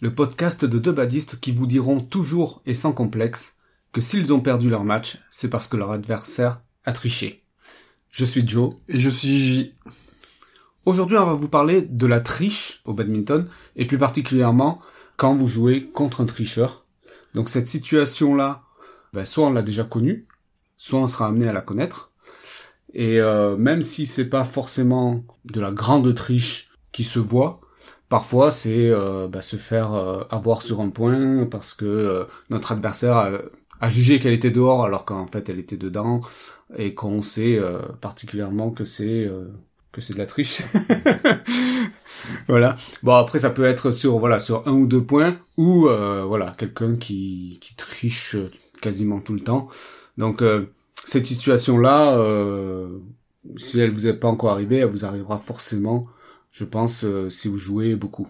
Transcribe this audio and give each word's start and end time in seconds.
le 0.00 0.14
podcast 0.14 0.64
de 0.64 0.78
deux 0.78 0.92
badistes 0.92 1.40
qui 1.40 1.50
vous 1.50 1.66
diront 1.66 2.00
toujours 2.00 2.62
et 2.66 2.74
sans 2.74 2.92
complexe 2.92 3.56
que 3.92 4.00
s'ils 4.00 4.32
ont 4.32 4.40
perdu 4.40 4.70
leur 4.70 4.84
match, 4.84 5.18
c'est 5.28 5.50
parce 5.50 5.66
que 5.66 5.76
leur 5.76 5.90
adversaire 5.90 6.60
a 6.84 6.92
triché. 6.92 7.42
Je 8.10 8.24
suis 8.24 8.46
Joe. 8.46 8.74
Et 8.88 9.00
je 9.00 9.10
suis 9.10 9.38
J. 9.38 9.74
Aujourd'hui, 10.86 11.16
on 11.16 11.26
va 11.26 11.34
vous 11.34 11.48
parler 11.48 11.82
de 11.82 12.06
la 12.06 12.20
triche 12.20 12.80
au 12.84 12.94
badminton, 12.94 13.48
et 13.76 13.86
plus 13.86 13.98
particulièrement 13.98 14.80
quand 15.16 15.34
vous 15.34 15.48
jouez 15.48 15.90
contre 15.90 16.20
un 16.20 16.26
tricheur. 16.26 16.84
Donc 17.34 17.48
cette 17.48 17.66
situation-là, 17.66 18.62
ben, 19.12 19.24
soit 19.24 19.48
on 19.48 19.52
l'a 19.52 19.62
déjà 19.62 19.84
connue, 19.84 20.26
soit 20.76 21.00
on 21.00 21.06
sera 21.08 21.26
amené 21.26 21.48
à 21.48 21.52
la 21.52 21.60
connaître. 21.60 22.12
Et 22.94 23.20
euh, 23.20 23.56
même 23.56 23.82
si 23.82 24.06
c'est 24.06 24.26
pas 24.26 24.44
forcément 24.44 25.24
de 25.44 25.60
la 25.60 25.72
grande 25.72 26.14
triche 26.14 26.70
qui 26.92 27.04
se 27.04 27.18
voit, 27.18 27.60
parfois 28.08 28.50
c'est 28.50 28.88
euh, 28.90 29.28
bah, 29.28 29.40
se 29.40 29.56
faire 29.56 29.94
euh, 29.94 30.24
avoir 30.30 30.62
sur 30.62 30.80
un 30.80 30.90
point 30.90 31.46
parce 31.46 31.74
que 31.74 31.84
euh, 31.84 32.24
notre 32.50 32.72
adversaire 32.72 33.16
a, 33.16 33.30
a 33.80 33.90
jugé 33.90 34.18
qu'elle 34.18 34.32
était 34.32 34.50
dehors 34.50 34.84
alors 34.84 35.04
qu'en 35.04 35.26
fait 35.26 35.48
elle 35.48 35.58
était 35.58 35.76
dedans 35.76 36.20
et 36.76 36.94
qu'on 36.94 37.22
sait 37.22 37.58
euh, 37.58 37.80
particulièrement 38.00 38.70
que 38.70 38.84
c'est 38.84 39.24
euh, 39.24 39.48
que 39.92 40.00
c'est 40.00 40.12
de 40.12 40.18
la 40.18 40.26
triche. 40.26 40.62
voilà. 42.48 42.76
Bon 43.02 43.14
après 43.14 43.38
ça 43.38 43.50
peut 43.50 43.64
être 43.64 43.90
sur 43.90 44.18
voilà 44.18 44.38
sur 44.38 44.66
un 44.68 44.72
ou 44.72 44.86
deux 44.86 45.02
points 45.02 45.36
ou 45.56 45.88
euh, 45.88 46.24
voilà 46.26 46.54
quelqu'un 46.58 46.96
qui 46.96 47.58
qui 47.60 47.74
triche 47.74 48.36
quasiment 48.82 49.20
tout 49.20 49.34
le 49.34 49.40
temps. 49.40 49.68
Donc 50.18 50.42
cette 51.04 51.26
situation 51.26 51.78
là 51.78 52.18
si 53.56 53.80
elle 53.80 53.90
vous 53.90 54.06
est 54.06 54.14
pas 54.14 54.28
encore 54.28 54.50
arrivée, 54.50 54.78
elle 54.78 54.88
vous 54.88 55.04
arrivera 55.04 55.38
forcément 55.38 56.06
je 56.50 56.64
pense, 56.64 57.04
euh, 57.04 57.28
si 57.28 57.48
vous 57.48 57.58
jouez 57.58 57.96
beaucoup. 57.96 58.28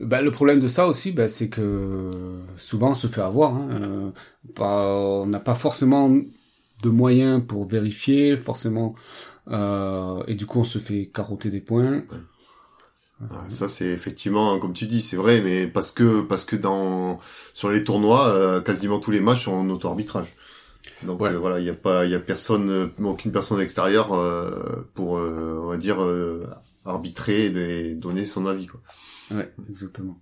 Bah, 0.00 0.22
le 0.22 0.30
problème 0.30 0.58
de 0.58 0.68
ça 0.68 0.88
aussi, 0.88 1.12
bah, 1.12 1.28
c'est 1.28 1.48
que 1.48 2.10
souvent 2.56 2.90
on 2.90 2.94
se 2.94 3.06
fait 3.06 3.20
avoir. 3.20 3.54
Hein, 3.54 3.68
euh, 3.70 4.10
pas, 4.54 4.96
on 4.96 5.26
n'a 5.26 5.40
pas 5.40 5.54
forcément 5.54 6.10
de 6.10 6.88
moyens 6.88 7.42
pour 7.46 7.64
vérifier, 7.64 8.36
forcément, 8.36 8.94
euh, 9.50 10.22
et 10.26 10.34
du 10.34 10.46
coup 10.46 10.60
on 10.60 10.64
se 10.64 10.78
fait 10.78 11.10
carotter 11.12 11.50
des 11.50 11.60
points. 11.60 12.04
Ça 13.46 13.68
c'est 13.68 13.86
effectivement 13.86 14.58
comme 14.58 14.72
tu 14.72 14.86
dis 14.86 15.00
c'est 15.00 15.16
vrai 15.16 15.40
mais 15.42 15.68
parce 15.68 15.92
que 15.92 16.22
parce 16.22 16.44
que 16.44 16.56
dans 16.56 17.20
sur 17.52 17.70
les 17.70 17.84
tournois 17.84 18.26
euh, 18.26 18.60
quasiment 18.60 18.98
tous 18.98 19.12
les 19.12 19.20
matchs 19.20 19.44
sont 19.44 19.52
en 19.52 19.68
auto 19.68 19.86
arbitrage 19.86 20.34
donc 21.02 21.20
Ouais. 21.20 21.30
euh, 21.30 21.38
voilà 21.38 21.60
il 21.60 21.66
y 21.66 21.70
a 21.70 21.74
pas 21.74 22.04
il 22.04 22.10
y 22.10 22.14
a 22.14 22.18
personne 22.20 22.70
euh, 22.70 22.86
aucune 23.04 23.32
personne 23.32 23.60
extérieure 23.60 24.12
euh, 24.14 24.88
pour 24.94 25.18
euh, 25.18 25.60
on 25.62 25.68
va 25.68 25.76
dire 25.76 26.02
euh, 26.02 26.46
arbitrer 26.84 27.46
et 27.46 27.94
donner 27.94 28.26
son 28.26 28.46
avis 28.46 28.66
quoi 28.66 28.80
Ouais, 29.30 29.52
exactement. 29.70 30.20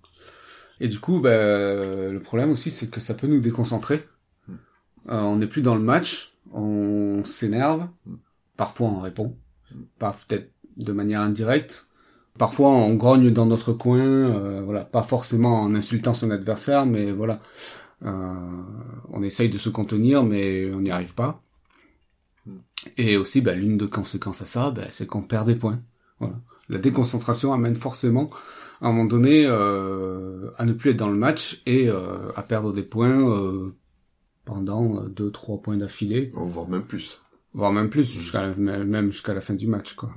Et 0.79 0.87
du 0.87 0.99
coup, 0.99 1.19
bah, 1.19 1.29
le 1.31 2.19
problème 2.23 2.51
aussi, 2.51 2.71
c'est 2.71 2.89
que 2.89 2.99
ça 2.99 3.13
peut 3.13 3.27
nous 3.27 3.39
déconcentrer. 3.39 4.07
Euh, 5.09 5.21
on 5.21 5.37
n'est 5.37 5.47
plus 5.47 5.61
dans 5.61 5.75
le 5.75 5.81
match, 5.81 6.33
on 6.53 7.23
s'énerve, 7.25 7.87
parfois 8.57 8.89
on 8.89 8.99
répond, 8.99 9.37
pas 9.99 10.13
peut-être 10.27 10.51
de 10.77 10.91
manière 10.93 11.21
indirecte. 11.21 11.87
Parfois 12.37 12.69
on 12.71 12.95
grogne 12.95 13.31
dans 13.31 13.45
notre 13.47 13.73
coin, 13.73 13.99
euh, 13.99 14.61
voilà, 14.63 14.85
pas 14.85 15.03
forcément 15.03 15.61
en 15.61 15.75
insultant 15.75 16.13
son 16.13 16.31
adversaire, 16.31 16.85
mais 16.85 17.11
voilà, 17.11 17.41
on 18.03 19.23
essaye 19.23 19.49
de 19.49 19.57
se 19.57 19.69
contenir, 19.69 20.23
mais 20.23 20.71
on 20.73 20.81
n'y 20.81 20.91
arrive 20.91 21.13
pas. 21.13 21.43
Et 22.97 23.17
aussi, 23.17 23.41
bah, 23.41 23.53
l'une 23.53 23.77
des 23.77 23.87
conséquences 23.87 24.41
à 24.41 24.45
ça, 24.45 24.71
bah, 24.71 24.83
c'est 24.89 25.05
qu'on 25.05 25.21
perd 25.21 25.47
des 25.47 25.55
points. 25.55 25.81
Voilà. 26.19 26.35
La 26.69 26.77
déconcentration 26.77 27.53
amène 27.53 27.75
forcément 27.75 28.29
à 28.81 28.87
un 28.87 28.91
moment 28.91 29.05
donné 29.05 29.45
euh, 29.45 30.49
à 30.57 30.65
ne 30.65 30.73
plus 30.73 30.91
être 30.91 30.97
dans 30.97 31.09
le 31.09 31.17
match 31.17 31.61
et 31.65 31.87
euh, 31.87 32.31
à 32.35 32.43
perdre 32.43 32.73
des 32.73 32.83
points 32.83 33.29
euh, 33.29 33.75
pendant 34.45 34.97
euh, 34.97 35.07
deux 35.07 35.31
trois 35.31 35.61
points 35.61 35.77
d'affilée 35.77 36.29
on 36.35 36.45
voit 36.45 36.67
même 36.67 36.83
plus 36.83 37.21
voire 37.53 37.71
même 37.71 37.89
plus 37.89 38.11
jusqu'à 38.11 38.41
la, 38.41 38.55
même 38.55 39.11
jusqu'à 39.11 39.33
la 39.33 39.41
fin 39.41 39.53
du 39.53 39.67
match 39.67 39.93
quoi 39.93 40.11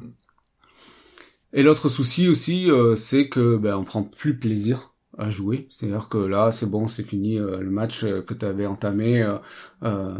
et 1.52 1.62
l'autre 1.62 1.88
souci 1.88 2.28
aussi 2.28 2.70
euh, 2.70 2.96
c'est 2.96 3.28
que 3.28 3.56
ben 3.56 3.76
on 3.76 3.84
prend 3.84 4.02
plus 4.02 4.38
plaisir 4.38 4.93
à 5.18 5.30
jouer 5.30 5.66
c'est 5.70 5.86
à 5.86 5.90
dire 5.90 6.08
que 6.08 6.18
là 6.18 6.52
c'est 6.52 6.66
bon 6.66 6.88
c'est 6.88 7.04
fini 7.04 7.38
euh, 7.38 7.58
le 7.60 7.70
match 7.70 8.04
euh, 8.04 8.22
que 8.22 8.34
tu 8.34 8.44
avais 8.46 8.66
entamé 8.66 9.22
euh, 9.22 9.36
euh, 9.84 10.14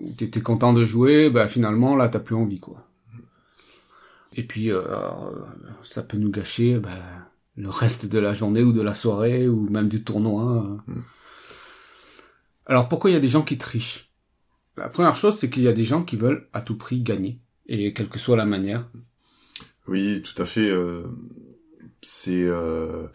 où 0.00 0.12
tu 0.16 0.24
étais 0.24 0.40
content 0.40 0.72
de 0.72 0.84
jouer 0.84 1.30
ben 1.30 1.48
finalement 1.48 1.96
là 1.96 2.08
t'as 2.08 2.20
plus 2.20 2.36
envie 2.36 2.60
quoi 2.60 2.86
et 4.34 4.42
puis 4.42 4.70
euh, 4.72 4.82
ça 5.82 6.02
peut 6.02 6.18
nous 6.18 6.30
gâcher 6.30 6.78
ben, 6.78 6.90
le 7.56 7.68
reste 7.70 8.06
de 8.06 8.18
la 8.18 8.32
journée 8.34 8.62
ou 8.62 8.72
de 8.72 8.82
la 8.82 8.94
soirée 8.94 9.48
ou 9.48 9.68
même 9.70 9.88
du 9.88 10.02
tournoi 10.04 10.78
Mm. 10.86 11.00
alors 12.66 12.88
pourquoi 12.88 13.10
il 13.10 13.14
y 13.14 13.16
a 13.16 13.20
des 13.20 13.28
gens 13.28 13.42
qui 13.42 13.58
trichent? 13.58 14.10
La 14.76 14.88
première 14.90 15.16
chose, 15.16 15.36
c'est 15.38 15.48
qu'il 15.48 15.62
y 15.62 15.68
a 15.68 15.72
des 15.72 15.84
gens 15.84 16.02
qui 16.02 16.16
veulent 16.16 16.48
à 16.52 16.60
tout 16.60 16.76
prix 16.76 17.00
gagner, 17.00 17.40
et 17.66 17.94
quelle 17.94 18.08
que 18.08 18.18
soit 18.18 18.36
la 18.36 18.44
manière. 18.44 18.88
Oui, 19.88 20.22
tout 20.22 20.40
à 20.40 20.44
fait. 20.44 20.70
euh, 20.70 21.04
c'est 22.02 22.44
euh, 22.44 23.06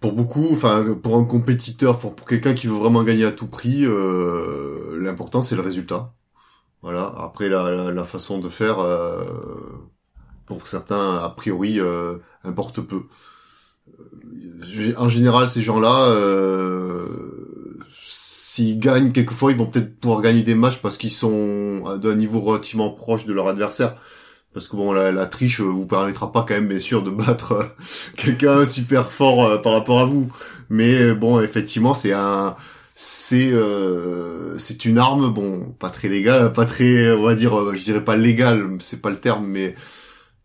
pour 0.00 0.12
beaucoup, 0.12 0.48
enfin 0.52 0.84
pour 1.02 1.16
un 1.16 1.24
compétiteur, 1.24 1.98
pour, 1.98 2.14
pour 2.16 2.26
quelqu'un 2.26 2.54
qui 2.54 2.66
veut 2.66 2.74
vraiment 2.76 3.04
gagner 3.04 3.24
à 3.24 3.32
tout 3.32 3.46
prix, 3.48 3.84
euh, 3.84 4.98
l'important 5.00 5.42
c'est 5.42 5.56
le 5.56 5.62
résultat. 5.62 6.12
Voilà. 6.82 7.12
Après 7.18 7.48
la, 7.48 7.70
la, 7.70 7.92
la 7.92 8.04
façon 8.04 8.38
de 8.38 8.48
faire, 8.48 8.80
euh, 8.80 9.24
pour 10.46 10.66
certains 10.66 11.16
a 11.18 11.28
priori 11.30 11.80
euh, 11.80 12.16
importe 12.44 12.80
peu. 12.80 13.02
Euh, 13.88 14.94
En 14.96 15.08
général, 15.08 15.48
ces 15.48 15.62
gens-là, 15.62 16.08
euh, 16.10 17.06
s'ils 17.90 18.78
gagnent 18.78 19.12
quelquefois, 19.12 19.52
ils 19.52 19.58
vont 19.58 19.66
peut-être 19.66 19.98
pouvoir 20.00 20.20
gagner 20.22 20.42
des 20.42 20.54
matchs 20.54 20.78
parce 20.82 20.96
qu'ils 20.96 21.12
sont 21.12 21.96
d'un 21.98 22.14
niveau 22.14 22.40
relativement 22.40 22.90
proche 22.90 23.24
de 23.26 23.32
leur 23.32 23.48
adversaire. 23.48 23.96
Parce 24.54 24.68
que 24.68 24.76
bon, 24.76 24.92
la, 24.92 25.12
la 25.12 25.26
triche 25.26 25.60
euh, 25.60 25.64
vous 25.64 25.86
permettra 25.86 26.30
pas 26.32 26.42
quand 26.46 26.54
même, 26.54 26.68
bien 26.68 26.78
sûr, 26.78 27.02
de 27.02 27.10
battre 27.10 27.52
euh, 27.52 27.64
quelqu'un 28.16 28.64
super 28.66 29.10
fort 29.10 29.44
euh, 29.44 29.58
par 29.58 29.72
rapport 29.72 30.00
à 30.00 30.04
vous. 30.04 30.30
Mais 30.70 31.14
bon, 31.14 31.40
effectivement, 31.40 31.94
c'est 31.94 32.12
un, 32.12 32.54
c'est, 32.94 33.50
euh, 33.52 34.56
c'est 34.58 34.84
une 34.84 34.98
arme, 34.98 35.32
bon, 35.32 35.72
pas 35.78 35.90
très 35.90 36.08
légale, 36.08 36.52
pas 36.52 36.64
très, 36.66 37.12
on 37.12 37.22
va 37.22 37.34
dire, 37.34 37.74
je 37.74 37.82
dirais 37.82 38.04
pas 38.04 38.16
légale, 38.16 38.76
c'est 38.80 39.00
pas 39.02 39.10
le 39.10 39.18
terme, 39.20 39.46
mais 39.46 39.74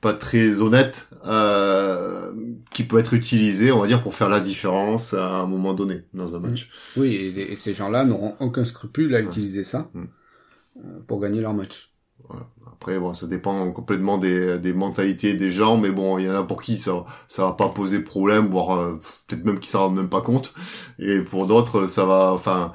pas 0.01 0.13
très 0.13 0.61
honnête, 0.61 1.07
euh, 1.25 2.31
qui 2.71 2.83
peut 2.83 2.99
être 2.99 3.13
utilisée, 3.13 3.71
on 3.71 3.79
va 3.81 3.87
dire, 3.87 4.03
pour 4.03 4.13
faire 4.15 4.29
la 4.29 4.39
différence 4.39 5.13
à 5.13 5.39
un 5.39 5.45
moment 5.47 5.73
donné 5.73 6.03
dans 6.13 6.35
un 6.35 6.39
match. 6.39 6.69
Oui, 6.95 7.15
et, 7.15 7.51
et 7.53 7.55
ces 7.55 7.73
gens-là 7.73 8.05
n'auront 8.05 8.35
aucun 8.39 8.63
scrupule 8.63 9.15
à 9.15 9.21
utiliser 9.21 9.63
ça 9.63 9.89
Mm. 9.93 10.03
euh, 10.77 10.99
pour 11.07 11.19
gagner 11.21 11.41
leur 11.41 11.53
match. 11.53 11.91
Après, 12.71 12.99
bon, 12.99 13.13
ça 13.13 13.27
dépend 13.27 13.71
complètement 13.71 14.17
des, 14.17 14.59
des 14.59 14.73
mentalités 14.73 15.33
des 15.33 15.51
gens, 15.51 15.77
mais 15.77 15.91
bon, 15.91 16.17
il 16.19 16.25
y 16.25 16.29
en 16.29 16.35
a 16.35 16.43
pour 16.43 16.61
qui 16.61 16.77
ça, 16.79 17.05
ça 17.27 17.43
va 17.45 17.51
pas 17.53 17.69
poser 17.69 17.99
problème, 18.01 18.47
voire 18.49 18.77
euh, 18.77 18.99
peut-être 19.27 19.45
même 19.45 19.59
qu'ils 19.59 19.71
s'en 19.71 19.87
rendent 19.87 19.95
même 19.95 20.09
pas 20.09 20.21
compte. 20.21 20.53
Et 20.99 21.21
pour 21.21 21.47
d'autres, 21.47 21.87
ça 21.87 22.05
va, 22.05 22.31
enfin, 22.33 22.71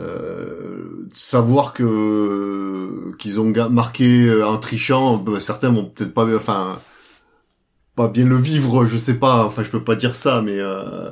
euh, 0.00 1.08
savoir 1.12 1.72
que 1.74 3.12
qu'ils 3.18 3.40
ont 3.40 3.52
marqué 3.70 4.26
euh, 4.26 4.46
en 4.48 4.58
trichant, 4.58 5.18
ben, 5.18 5.40
certains 5.40 5.70
vont 5.70 5.86
peut-être 5.86 6.14
pas, 6.14 6.26
enfin, 6.34 6.78
pas 7.94 8.08
bien 8.08 8.26
le 8.26 8.36
vivre, 8.36 8.84
je 8.86 8.96
sais 8.96 9.18
pas. 9.18 9.44
Enfin, 9.44 9.62
je 9.62 9.70
peux 9.70 9.82
pas 9.84 9.96
dire 9.96 10.14
ça, 10.16 10.42
mais 10.42 10.58
euh, 10.58 11.10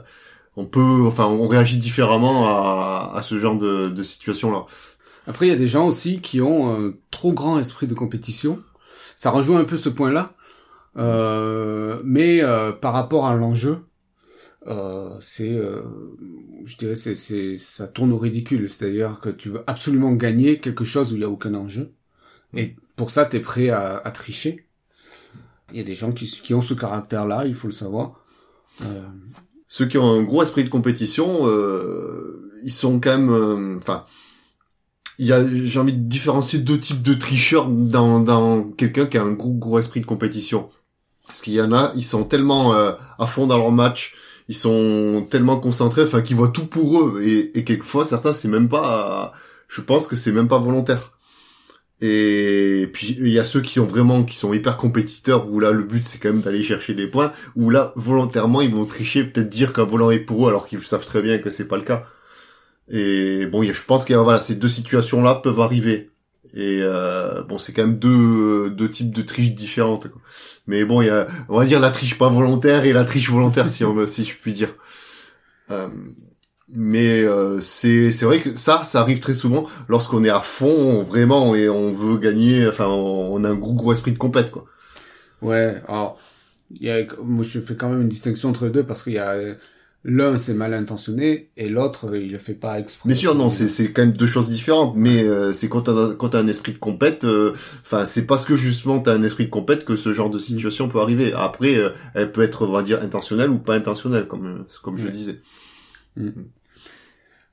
on 0.56 0.66
peut, 0.66 1.04
enfin, 1.06 1.26
on 1.26 1.48
réagit 1.48 1.78
différemment 1.78 2.46
à, 2.48 3.12
à 3.16 3.22
ce 3.22 3.38
genre 3.38 3.56
de, 3.56 3.88
de 3.88 4.02
situation-là. 4.02 4.66
Après, 5.26 5.46
il 5.46 5.50
y 5.50 5.54
a 5.54 5.58
des 5.58 5.66
gens 5.66 5.86
aussi 5.86 6.20
qui 6.20 6.40
ont 6.40 6.88
un 6.88 6.94
trop 7.10 7.32
grand 7.32 7.58
esprit 7.58 7.86
de 7.86 7.94
compétition. 7.94 8.62
Ça 9.16 9.30
rejoint 9.30 9.60
un 9.60 9.64
peu 9.64 9.76
ce 9.76 9.88
point-là. 9.88 10.34
Euh, 10.96 12.00
mais 12.04 12.42
euh, 12.42 12.72
par 12.72 12.92
rapport 12.92 13.26
à 13.26 13.34
l'enjeu, 13.34 13.78
euh, 14.66 15.16
c'est, 15.20 15.52
euh, 15.52 15.82
je 16.64 16.76
dirais, 16.76 16.94
c'est, 16.94 17.14
c'est, 17.14 17.56
ça 17.56 17.88
tourne 17.88 18.12
au 18.12 18.18
ridicule. 18.18 18.68
C'est-à-dire 18.70 19.20
que 19.20 19.30
tu 19.30 19.50
veux 19.50 19.64
absolument 19.66 20.12
gagner 20.12 20.60
quelque 20.60 20.84
chose 20.84 21.12
où 21.12 21.16
il 21.16 21.22
y 21.22 21.24
a 21.24 21.30
aucun 21.30 21.54
enjeu. 21.54 21.92
Et 22.56 22.76
pour 22.96 23.10
ça, 23.10 23.24
t'es 23.24 23.40
prêt 23.40 23.70
à, 23.70 23.96
à 23.96 24.10
tricher. 24.10 24.66
Il 25.72 25.78
y 25.78 25.80
a 25.80 25.84
des 25.84 25.94
gens 25.94 26.12
qui, 26.12 26.26
qui 26.26 26.54
ont 26.54 26.62
ce 26.62 26.74
caractère-là, 26.74 27.46
il 27.46 27.54
faut 27.54 27.66
le 27.66 27.72
savoir. 27.72 28.20
Euh, 28.82 29.02
ceux 29.66 29.86
qui 29.86 29.98
ont 29.98 30.12
un 30.12 30.22
gros 30.22 30.42
esprit 30.42 30.64
de 30.64 30.68
compétition, 30.68 31.46
euh, 31.48 32.52
ils 32.62 32.72
sont 32.72 33.00
quand 33.00 33.18
même, 33.18 33.30
euh, 33.30 33.78
enfin, 33.78 34.04
il 35.18 35.26
y 35.26 35.32
a, 35.32 35.44
j'ai 35.46 35.78
envie 35.78 35.92
de 35.92 36.08
différencier 36.08 36.58
deux 36.58 36.78
types 36.78 37.02
de 37.02 37.14
tricheurs 37.14 37.68
dans, 37.68 38.20
dans 38.20 38.64
quelqu'un 38.64 39.06
qui 39.06 39.18
a 39.18 39.22
un 39.22 39.32
gros 39.32 39.54
gros 39.54 39.78
esprit 39.78 40.00
de 40.00 40.06
compétition. 40.06 40.70
Parce 41.26 41.40
qu'il 41.40 41.54
y 41.54 41.60
en 41.60 41.72
a, 41.72 41.92
ils 41.96 42.04
sont 42.04 42.24
tellement 42.24 42.74
euh, 42.74 42.92
à 43.18 43.26
fond 43.26 43.46
dans 43.46 43.58
leur 43.58 43.72
match, 43.72 44.14
ils 44.48 44.56
sont 44.56 45.26
tellement 45.30 45.58
concentrés, 45.58 46.02
enfin, 46.02 46.20
qu'ils 46.20 46.36
voient 46.36 46.48
tout 46.48 46.66
pour 46.66 47.00
eux. 47.00 47.22
Et, 47.22 47.58
et 47.58 47.64
quelquefois, 47.64 48.04
certains, 48.04 48.32
c'est 48.32 48.48
même 48.48 48.68
pas, 48.68 49.32
je 49.68 49.80
pense 49.80 50.06
que 50.06 50.16
c'est 50.16 50.32
même 50.32 50.48
pas 50.48 50.58
volontaire. 50.58 51.14
Et 52.00 52.90
puis 52.92 53.16
il 53.18 53.28
y 53.28 53.38
a 53.38 53.44
ceux 53.44 53.60
qui 53.60 53.74
sont 53.74 53.84
vraiment 53.84 54.24
qui 54.24 54.36
sont 54.36 54.52
hyper 54.52 54.76
compétiteurs 54.76 55.48
où 55.48 55.60
là 55.60 55.70
le 55.70 55.84
but 55.84 56.04
c'est 56.04 56.18
quand 56.18 56.30
même 56.30 56.42
d'aller 56.42 56.62
chercher 56.62 56.92
des 56.92 57.06
points 57.06 57.32
où 57.56 57.70
là 57.70 57.92
volontairement 57.96 58.60
ils 58.60 58.74
vont 58.74 58.84
tricher 58.84 59.24
peut-être 59.24 59.48
dire 59.48 59.72
qu'un 59.72 59.84
volant 59.84 60.10
est 60.10 60.18
pour 60.18 60.46
eux 60.46 60.50
alors 60.50 60.66
qu'ils 60.66 60.80
savent 60.80 61.06
très 61.06 61.22
bien 61.22 61.38
que 61.38 61.50
c'est 61.50 61.68
pas 61.68 61.76
le 61.76 61.84
cas. 61.84 62.04
Et 62.88 63.46
bon, 63.46 63.62
je 63.62 63.84
pense 63.84 64.04
que 64.04 64.14
voilà, 64.14 64.40
ces 64.40 64.56
deux 64.56 64.68
situations-là 64.68 65.36
peuvent 65.36 65.60
arriver. 65.60 66.10
Et 66.54 66.80
euh, 66.82 67.42
bon, 67.42 67.58
c'est 67.58 67.72
quand 67.72 67.84
même 67.86 67.98
deux, 67.98 68.70
deux 68.70 68.90
types 68.90 69.12
de 69.12 69.22
triches 69.22 69.54
différentes. 69.54 70.08
Quoi. 70.08 70.20
Mais 70.66 70.84
bon, 70.84 71.02
il 71.02 71.06
y 71.06 71.10
a, 71.10 71.26
on 71.48 71.58
va 71.58 71.64
dire 71.64 71.80
la 71.80 71.90
triche 71.90 72.16
pas 72.16 72.28
volontaire 72.28 72.84
et 72.84 72.92
la 72.92 73.04
triche 73.04 73.30
volontaire, 73.30 73.68
si 73.68 73.84
on, 73.84 74.06
si 74.06 74.24
je 74.24 74.34
puis 74.36 74.52
dire. 74.52 74.76
Euh, 75.70 75.88
mais 76.68 77.24
euh, 77.24 77.60
c'est 77.60 78.12
c'est 78.12 78.24
vrai 78.24 78.40
que 78.40 78.54
ça, 78.54 78.84
ça 78.84 79.00
arrive 79.00 79.20
très 79.20 79.34
souvent 79.34 79.66
lorsqu'on 79.88 80.24
est 80.24 80.30
à 80.30 80.40
fond, 80.40 81.02
vraiment, 81.02 81.54
et 81.54 81.68
on 81.68 81.90
veut 81.90 82.18
gagner. 82.18 82.68
Enfin, 82.68 82.86
on, 82.86 83.42
a 83.44 83.48
un 83.48 83.54
gros 83.54 83.74
gros 83.74 83.92
esprit 83.92 84.12
de 84.12 84.18
compète, 84.18 84.50
quoi. 84.50 84.64
Ouais. 85.42 85.82
Alors, 85.88 86.18
il 86.70 86.86
y 86.86 86.90
a, 86.90 87.02
moi, 87.22 87.44
je 87.44 87.60
fais 87.60 87.74
quand 87.74 87.88
même 87.88 88.02
une 88.02 88.08
distinction 88.08 88.50
entre 88.50 88.66
les 88.66 88.70
deux 88.70 88.84
parce 88.84 89.02
qu'il 89.02 89.14
y 89.14 89.18
a 89.18 89.34
l'un 90.04 90.36
c'est 90.36 90.54
mal 90.54 90.74
intentionné 90.74 91.50
et 91.56 91.68
l'autre 91.68 92.14
il 92.14 92.30
le 92.30 92.38
fait 92.38 92.54
pas 92.54 92.78
exprès. 92.78 93.08
Bien 93.08 93.16
sûr, 93.16 93.34
non, 93.34 93.48
c'est 93.48 93.68
c'est 93.68 93.90
quand 93.90 94.02
même 94.02 94.12
deux 94.12 94.26
choses 94.26 94.48
différentes, 94.48 94.94
mais 94.96 95.24
euh, 95.24 95.52
c'est 95.52 95.68
quand 95.68 95.82
t'as 95.82 96.14
quand 96.14 96.30
t'as 96.30 96.40
un 96.40 96.46
esprit 96.46 96.72
de 96.72 96.78
compète, 96.78 97.24
euh, 97.24 97.52
enfin 97.82 98.04
c'est 98.04 98.26
parce 98.26 98.44
que 98.44 98.54
justement 98.54 98.98
t'as 99.00 99.14
un 99.14 99.22
esprit 99.22 99.46
de 99.46 99.50
compète 99.50 99.84
que 99.84 99.96
ce 99.96 100.12
genre 100.12 100.30
de 100.30 100.38
situation 100.38 100.88
peut 100.88 101.00
arriver. 101.00 101.32
Après, 101.32 101.76
euh, 101.76 101.90
elle 102.14 102.30
peut 102.32 102.42
être 102.42 102.66
on 102.66 102.72
va 102.72 102.82
dire 102.82 103.02
intentionnelle 103.02 103.50
ou 103.50 103.58
pas 103.58 103.74
intentionnelle, 103.74 104.26
comme 104.28 104.66
comme 104.82 104.96
je 104.96 105.08
disais. 105.08 105.40
Mm. 106.16 106.30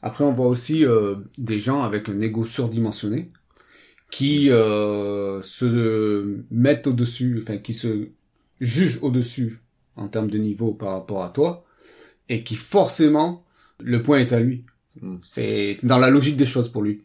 Après, 0.03 0.23
on 0.23 0.33
voit 0.33 0.47
aussi 0.47 0.83
des 1.37 1.59
gens 1.59 1.83
avec 1.83 2.09
un 2.09 2.19
ego 2.21 2.43
surdimensionné 2.43 3.31
qui 4.09 4.47
se 4.47 6.37
mettent 6.49 6.87
au-dessus, 6.87 7.39
enfin 7.39 7.57
qui 7.57 7.73
se 7.73 8.07
jugent 8.59 8.97
au-dessus 9.03 9.61
en 9.95 10.07
termes 10.07 10.31
de 10.31 10.39
niveau 10.39 10.73
par 10.73 10.93
rapport 10.93 11.23
à 11.23 11.29
toi 11.29 11.65
et 12.31 12.43
qui 12.43 12.55
forcément 12.55 13.43
le 13.79 14.01
point 14.01 14.19
est 14.19 14.31
à 14.31 14.39
lui. 14.39 14.63
Hmm. 15.01 15.17
C'est 15.21 15.75
dans 15.83 15.99
la 15.99 16.09
logique 16.09 16.37
des 16.37 16.45
choses 16.45 16.69
pour 16.69 16.81
lui. 16.81 17.03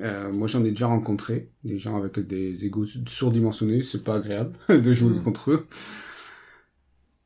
Euh, 0.00 0.30
moi, 0.32 0.48
j'en 0.48 0.64
ai 0.64 0.70
déjà 0.70 0.88
rencontré 0.88 1.50
des 1.62 1.78
gens 1.78 1.96
avec 1.96 2.18
des 2.18 2.66
égos 2.66 2.84
surdimensionnés. 3.06 3.82
C'est 3.82 4.02
pas 4.02 4.16
agréable 4.16 4.52
de 4.68 4.92
jouer 4.92 5.12
hmm. 5.12 5.22
contre 5.22 5.52
eux. 5.52 5.66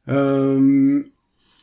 Euh, 0.08 1.02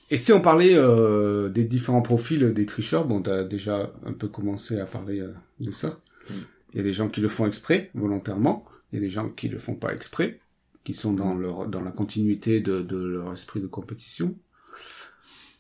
et 0.10 0.18
si 0.18 0.34
on 0.34 0.42
parlait 0.42 0.74
euh, 0.74 1.50
des 1.50 1.64
différents 1.64 2.02
profils 2.02 2.52
des 2.52 2.66
tricheurs, 2.66 3.06
bon, 3.06 3.22
t'as 3.22 3.44
déjà 3.44 3.94
un 4.08 4.14
peu 4.14 4.28
commencé 4.28 4.80
à 4.80 4.86
parler 4.86 5.24
de 5.60 5.72
ça. 5.72 6.00
Hmm. 6.28 6.34
Il 6.74 6.78
y 6.78 6.80
a 6.80 6.84
des 6.84 6.94
gens 6.94 7.08
qui 7.08 7.22
le 7.22 7.28
font 7.28 7.46
exprès, 7.46 7.92
volontairement. 7.94 8.66
Il 8.92 8.96
y 8.96 8.98
a 8.98 9.02
des 9.02 9.10
gens 9.10 9.30
qui 9.30 9.48
le 9.48 9.60
font 9.60 9.76
pas 9.76 9.94
exprès, 9.94 10.40
qui 10.84 10.96
sont 10.96 11.14
dans 11.14 11.36
leur 11.36 11.68
dans 11.68 11.82
la 11.82 11.92
continuité 11.92 12.62
de, 12.62 12.82
de 12.82 12.98
leur 12.98 13.32
esprit 13.32 13.62
de 13.62 13.68
compétition. 13.68 14.36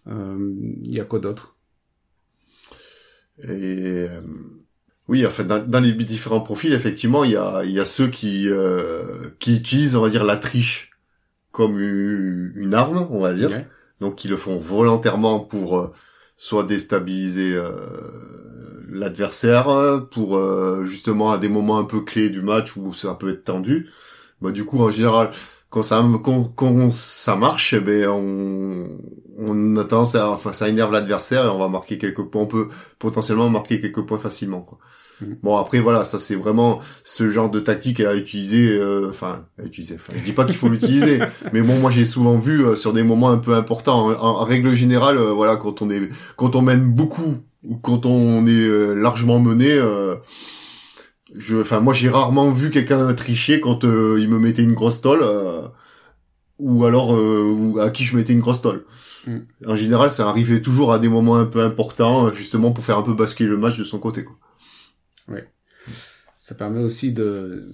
Euh, 0.09 0.53
il 0.83 0.93
y 0.93 0.99
a 0.99 1.03
quoi 1.03 1.19
d'autre? 1.19 1.55
Et 3.43 4.07
euh, 4.09 4.21
oui, 5.07 5.25
enfin 5.25 5.43
dans, 5.43 5.65
dans, 5.65 5.79
les 5.79 5.93
différents 5.93 6.41
profils, 6.41 6.73
effectivement, 6.73 7.23
il 7.23 7.31
y 7.31 7.37
a, 7.37 7.63
y 7.63 7.79
a 7.79 7.85
ceux 7.85 8.07
qui 8.07 8.49
euh, 8.49 9.29
qui 9.39 9.57
utilisent, 9.57 9.95
on 9.95 10.01
va 10.01 10.09
dire, 10.09 10.23
la 10.23 10.37
triche 10.37 10.91
comme 11.51 11.79
une 11.79 12.73
arme, 12.73 13.07
on 13.09 13.19
va 13.19 13.33
dire. 13.33 13.65
Donc 14.01 14.15
qui 14.15 14.27
le 14.27 14.37
font 14.37 14.57
volontairement 14.57 15.39
pour 15.39 15.93
soit 16.37 16.63
déstabiliser 16.63 17.53
euh, 17.53 17.71
l'adversaire, 18.89 20.07
pour 20.09 20.39
justement 20.85 21.31
à 21.31 21.37
des 21.37 21.49
moments 21.49 21.79
un 21.79 21.83
peu 21.83 22.01
clés 22.01 22.29
du 22.29 22.41
match 22.41 22.77
où 22.77 22.93
ça 22.93 23.15
peut 23.15 23.29
être 23.29 23.43
tendu. 23.43 23.89
Bah 24.41 24.51
du 24.51 24.63
coup 24.63 24.79
en 24.79 24.91
général 24.91 25.31
quand 25.69 25.83
ça 25.83 26.03
quand, 26.23 26.91
ça 26.91 27.35
marche, 27.35 27.73
eh 27.73 27.79
ben 27.79 28.07
on 28.09 28.87
on 29.37 29.77
a 29.77 29.83
tendance 29.83 30.15
à 30.15 30.29
enfin 30.29 30.51
ça 30.51 30.67
énerve 30.67 30.91
l'adversaire 30.91 31.45
et 31.45 31.49
on 31.49 31.59
va 31.59 31.69
marquer 31.69 31.97
quelques 31.97 32.23
points, 32.23 32.41
on 32.41 32.47
peut 32.47 32.69
potentiellement 32.97 33.49
marquer 33.49 33.79
quelques 33.79 34.01
points 34.01 34.17
facilement 34.17 34.61
quoi. 34.61 34.79
Mm. 35.21 35.25
Bon 35.43 35.57
après 35.57 35.79
voilà, 35.79 36.05
ça 36.05 36.17
c'est 36.17 36.35
vraiment 36.35 36.79
ce 37.03 37.29
genre 37.29 37.51
de 37.51 37.59
tactique 37.59 37.99
à 37.99 38.15
utiliser 38.15 38.77
euh, 38.79 39.09
enfin 39.09 39.45
à 39.59 39.65
utiliser. 39.65 39.95
Enfin, 39.95 40.13
je 40.17 40.23
dis 40.23 40.33
pas 40.33 40.45
qu'il 40.45 40.55
faut 40.55 40.69
l'utiliser, 40.69 41.19
mais 41.53 41.61
bon 41.61 41.77
moi 41.79 41.91
j'ai 41.91 42.05
souvent 42.05 42.37
vu 42.37 42.65
euh, 42.65 42.75
sur 42.75 42.91
des 42.91 43.03
moments 43.03 43.29
un 43.29 43.37
peu 43.37 43.53
importants 43.53 44.09
en, 44.09 44.43
règle 44.43 44.71
générale 44.71 45.17
euh, 45.17 45.31
voilà 45.31 45.55
quand 45.55 45.83
on 45.83 45.91
est 45.91 46.09
quand 46.35 46.55
on 46.55 46.61
mène 46.61 46.81
beaucoup 46.81 47.35
ou 47.63 47.75
quand 47.75 48.05
on 48.07 48.47
est 48.47 48.95
largement 48.95 49.37
mené 49.39 49.77
je, 51.35 51.57
enfin, 51.57 51.79
moi, 51.79 51.93
j'ai 51.93 52.09
rarement 52.09 52.49
vu 52.49 52.69
quelqu'un 52.69 53.13
tricher 53.13 53.59
quand 53.59 53.83
euh, 53.83 54.17
il 54.19 54.29
me 54.29 54.39
mettait 54.39 54.63
une 54.63 54.73
grosse 54.73 55.01
tolle, 55.01 55.21
euh, 55.21 55.67
ou 56.57 56.85
alors 56.85 57.15
euh, 57.15 57.79
à 57.81 57.89
qui 57.89 58.03
je 58.03 58.15
mettais 58.15 58.33
une 58.33 58.39
grosse 58.39 58.61
tolle. 58.61 58.85
Mm. 59.27 59.37
En 59.67 59.75
général, 59.75 60.09
ça 60.09 60.27
arrivait 60.27 60.61
toujours 60.61 60.91
à 60.91 60.99
des 60.99 61.09
moments 61.09 61.37
un 61.37 61.45
peu 61.45 61.61
importants, 61.61 62.33
justement 62.33 62.71
pour 62.71 62.83
faire 62.83 62.97
un 62.97 63.03
peu 63.03 63.13
basculer 63.13 63.49
le 63.49 63.57
match 63.57 63.77
de 63.77 63.83
son 63.83 63.99
côté. 63.99 64.23
Quoi. 64.23 64.37
Oui. 65.27 65.39
Ça 66.37 66.55
permet 66.55 66.83
aussi 66.83 67.11
de 67.11 67.69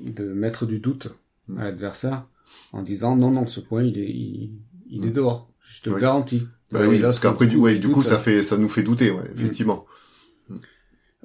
de 0.00 0.24
mettre 0.32 0.66
du 0.66 0.80
doute 0.80 1.08
à 1.48 1.52
mm. 1.52 1.64
l'adversaire 1.64 2.26
en 2.72 2.82
disant 2.82 3.16
non 3.16 3.30
non 3.30 3.46
ce 3.46 3.60
point 3.60 3.82
il 3.82 3.98
est 3.98 4.10
il, 4.10 5.04
est 5.04 5.08
mm. 5.08 5.12
dehors. 5.12 5.50
Je 5.66 5.82
te 5.82 5.90
le 5.90 5.98
garantis. 5.98 6.46
Bah 6.72 6.80
oui, 6.88 7.00
parce 7.00 7.20
qu'après 7.20 7.46
du, 7.46 7.56
ouais, 7.56 7.76
du 7.76 7.88
coup 7.88 8.02
ça 8.02 8.18
fait 8.18 8.42
ça 8.42 8.56
nous 8.56 8.68
fait 8.68 8.82
douter, 8.82 9.10
ouais, 9.10 9.30
effectivement. 9.34 9.84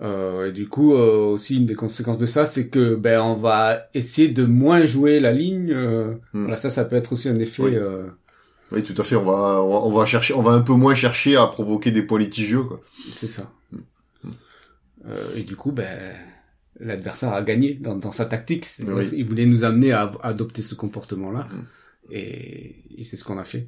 Euh, 0.01 0.47
et 0.47 0.51
du 0.53 0.69
coup, 0.69 0.93
euh, 0.93 1.25
aussi 1.25 1.57
une 1.57 1.65
des 1.65 1.75
conséquences 1.75 2.17
de 2.17 2.25
ça, 2.25 2.45
c'est 2.45 2.69
que 2.69 2.95
ben 2.95 3.21
on 3.21 3.35
va 3.35 3.89
essayer 3.93 4.29
de 4.29 4.45
moins 4.45 4.85
jouer 4.85 5.19
la 5.19 5.33
ligne. 5.33 5.71
Euh, 5.73 6.13
hmm. 6.33 6.43
Voilà, 6.43 6.55
ça, 6.55 6.69
ça 6.69 6.85
peut 6.85 6.95
être 6.95 7.11
aussi 7.13 7.27
un 7.27 7.35
effet. 7.35 7.63
Oui. 7.63 7.75
Euh, 7.75 8.07
oui, 8.71 8.83
tout 8.83 8.93
à 8.97 9.03
fait. 9.03 9.15
On 9.15 9.25
va, 9.25 9.61
on 9.61 9.91
va, 9.91 10.05
chercher, 10.05 10.33
on 10.35 10.41
va 10.41 10.51
un 10.51 10.61
peu 10.61 10.73
moins 10.73 10.95
chercher 10.95 11.35
à 11.35 11.47
provoquer 11.47 11.91
des 11.91 12.03
points 12.03 12.19
litigieux, 12.19 12.63
quoi. 12.63 12.79
C'est 13.13 13.27
ça. 13.27 13.51
Hmm. 13.71 13.79
Hmm. 14.23 14.31
Euh, 15.07 15.35
et 15.35 15.43
du 15.43 15.55
coup, 15.55 15.73
ben 15.73 16.15
l'adversaire 16.79 17.33
a 17.33 17.41
gagné 17.41 17.73
dans, 17.73 17.95
dans 17.97 18.13
sa 18.13 18.25
tactique. 18.25 18.65
Il 18.79 19.25
voulait 19.25 19.47
nous 19.47 19.65
amener 19.65 19.91
à, 19.91 20.11
à 20.21 20.29
adopter 20.29 20.61
ce 20.61 20.75
comportement-là, 20.75 21.49
et, 22.09 22.75
et 22.97 23.03
c'est 23.03 23.17
ce 23.17 23.25
qu'on 23.25 23.37
a 23.37 23.43
fait. 23.43 23.67